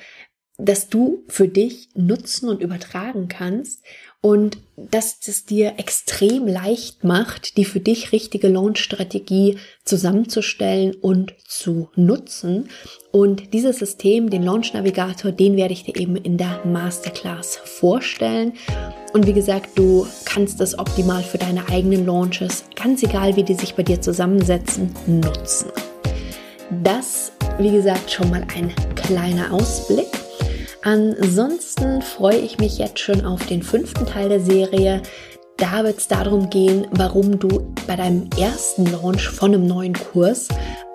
das 0.58 0.88
du 0.88 1.26
für 1.28 1.50
dich 1.50 1.90
nutzen 1.94 2.48
und 2.48 2.62
übertragen 2.62 3.28
kannst 3.28 3.84
und 4.22 4.60
dass 4.78 5.18
es 5.28 5.46
dir 5.46 5.74
extrem 5.78 6.48
leicht 6.48 7.04
macht, 7.04 7.58
die 7.58 7.66
für 7.66 7.80
dich 7.80 8.12
richtige 8.12 8.48
Launch-Strategie 8.48 9.58
zusammenzustellen 9.84 10.94
und 10.96 11.34
zu 11.48 11.90
nutzen. 11.96 12.70
Und 13.12 13.54
dieses 13.54 13.80
System, 13.80 14.30
den 14.30 14.44
Launch 14.44 14.74
Navigator, 14.74 15.32
den 15.32 15.58
werde 15.58 15.74
ich 15.74 15.84
dir 15.84 15.96
eben 15.96 16.16
in 16.16 16.38
der 16.38 16.62
Masterclass 16.66 17.58
vorstellen. 17.58 18.54
Und 19.14 19.26
wie 19.26 19.34
gesagt, 19.34 19.72
du 19.78 20.08
kannst 20.26 20.60
das 20.60 20.78
optimal 20.78 21.24
für 21.24 21.40
deine 21.40 21.68
eigenen 21.70 22.06
Launches, 22.06 22.64
ganz 22.76 23.02
egal 23.02 23.36
wie 23.36 23.44
die 23.44 23.56
sich 23.56 23.74
bei 23.74 23.84
dir 23.84 24.02
zusammensetzen, 24.02 24.94
nutzen. 25.08 25.72
Das, 26.84 27.32
wie 27.58 27.72
gesagt, 27.72 28.12
schon 28.12 28.30
mal 28.30 28.46
ein 28.56 28.74
kleiner 28.96 29.52
Ausblick. 29.52 30.11
Ansonsten 30.84 32.02
freue 32.02 32.40
ich 32.40 32.58
mich 32.58 32.80
jetzt 32.80 33.00
schon 33.00 33.24
auf 33.24 33.46
den 33.46 33.62
fünften 33.62 34.08
Teil 34.08 34.30
der 34.30 34.40
Serie. 34.40 35.04
Da 35.58 35.84
wird 35.84 36.00
es 36.00 36.08
darum 36.08 36.50
gehen, 36.50 36.88
warum 36.92 37.38
du 37.38 37.72
bei 37.86 37.96
deinem 37.96 38.28
ersten 38.40 38.88
Launch 38.88 39.30
von 39.30 39.54
einem 39.54 39.68
neuen 39.68 39.94
Kurs 39.94 40.48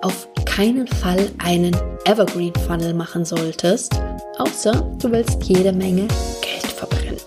auf 0.03 0.27
keinen 0.45 0.89
Fall 0.89 1.29
einen 1.39 1.77
Evergreen 2.05 2.53
Funnel 2.67 2.95
machen 2.95 3.25
solltest, 3.25 3.95
außer 4.39 4.73
du 5.01 5.13
willst 5.13 5.45
jede 5.45 5.73
Menge 5.73 6.09
Geld 6.41 6.73
verbrennen. 6.75 7.21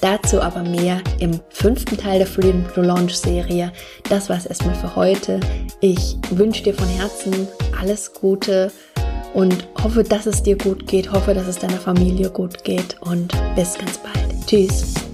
Dazu 0.00 0.40
aber 0.40 0.62
mehr 0.62 1.00
im 1.18 1.40
fünften 1.48 1.96
Teil 1.96 2.18
der 2.18 2.28
Freedom 2.28 2.64
to 2.74 2.82
Launch 2.82 3.16
Serie. 3.16 3.72
Das 4.08 4.28
war 4.28 4.36
es 4.36 4.46
erstmal 4.46 4.76
für 4.76 4.94
heute. 4.94 5.40
Ich 5.80 6.16
wünsche 6.30 6.62
dir 6.62 6.74
von 6.74 6.88
Herzen 6.88 7.48
alles 7.80 8.12
Gute 8.12 8.70
und 9.34 9.68
hoffe, 9.82 10.04
dass 10.04 10.26
es 10.26 10.42
dir 10.42 10.56
gut 10.56 10.86
geht, 10.86 11.12
hoffe, 11.12 11.34
dass 11.34 11.46
es 11.46 11.58
deiner 11.58 11.78
Familie 11.78 12.30
gut 12.30 12.64
geht 12.64 12.96
und 13.00 13.32
bis 13.54 13.78
ganz 13.78 13.98
bald. 13.98 14.46
Tschüss. 14.46 15.11